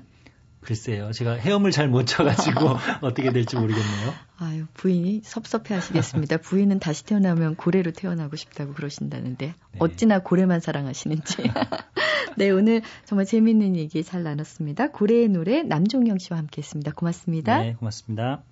글쎄요. 0.61 1.11
제가 1.11 1.34
헤엄을 1.34 1.72
잘 1.72 1.89
못 1.89 2.05
쳐가지고 2.05 2.78
어떻게 3.01 3.32
될지 3.32 3.55
모르겠네요. 3.57 4.14
아유, 4.38 4.66
부인이 4.74 5.22
섭섭해 5.24 5.74
하시겠습니다. 5.76 6.38
부인은 6.38 6.80
다시 6.80 7.05
태어나면 7.05 7.55
고래로 7.55 7.91
태어나고 7.91 8.36
싶다고 8.38 8.74
그러신다는데, 8.74 9.47
네. 9.47 9.53
어찌나 9.80 10.20
고래만 10.20 10.61
사랑하시는지. 10.61 11.43
네, 12.38 12.49
오늘 12.49 12.82
정말 13.05 13.26
재밌는 13.26 13.76
얘기 13.76 14.03
잘 14.03 14.24
나눴습니다. 14.24 14.91
고래의 14.91 15.28
노래 15.28 15.64
남종영 15.64 16.18
씨와 16.18 16.39
함께 16.39 16.61
했습니다. 16.61 16.91
고맙습니다. 16.93 17.59
네, 17.59 17.74
고맙습니다. 17.74 18.43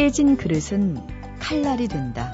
깨진 0.00 0.38
그릇은 0.38 0.96
칼날이 1.40 1.86
된다. 1.86 2.32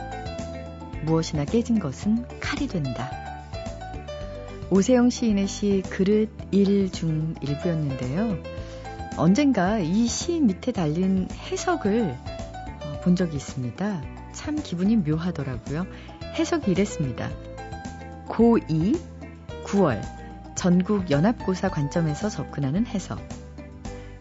무엇이나 1.02 1.44
깨진 1.44 1.80
것은 1.80 2.24
칼이 2.38 2.68
된다. 2.68 3.10
오세영 4.70 5.10
시인의 5.10 5.48
시 5.48 5.82
그릇 5.90 6.30
1 6.52 6.92
중 6.92 7.34
일부였는데요. 7.40 8.38
언젠가 9.16 9.80
이 9.80 10.06
시 10.06 10.38
밑에 10.40 10.70
달린 10.70 11.26
해석을 11.32 12.16
어, 12.84 13.00
본 13.02 13.16
적이 13.16 13.34
있습니다. 13.34 14.00
참 14.30 14.62
기분이 14.62 14.94
묘하더라고요. 14.98 15.88
해석이 16.38 16.70
이랬습니다. 16.70 17.32
고2, 18.28 18.96
9월, 19.64 20.02
전국 20.54 21.10
연합고사 21.10 21.70
관점에서 21.70 22.28
접근하는 22.28 22.86
해석. 22.86 23.18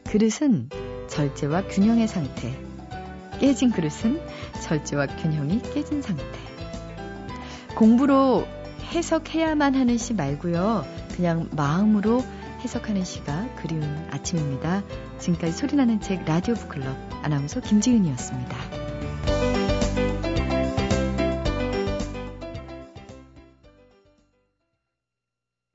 그릇은 0.05 0.69
절제와 1.09 1.67
균형의 1.67 2.07
상태, 2.07 2.64
깨진 3.39 3.71
그릇은 3.71 4.21
절제와 4.61 5.07
균형이 5.07 5.61
깨진 5.73 6.01
상태. 6.01 6.23
공부로 7.75 8.47
해석해야만 8.91 9.75
하는 9.75 9.97
시 9.97 10.13
말고요. 10.13 10.85
그냥 11.15 11.49
마음으로 11.51 12.23
해석하는 12.61 13.03
시가 13.03 13.47
그리운 13.57 13.83
아침입니다. 14.11 14.83
지금까지 15.19 15.53
소리나는 15.53 16.01
책 16.01 16.25
라디오 16.25 16.55
북클럽 16.55 16.95
아나운서 17.23 17.59
김지은이었습니다. 17.59 18.84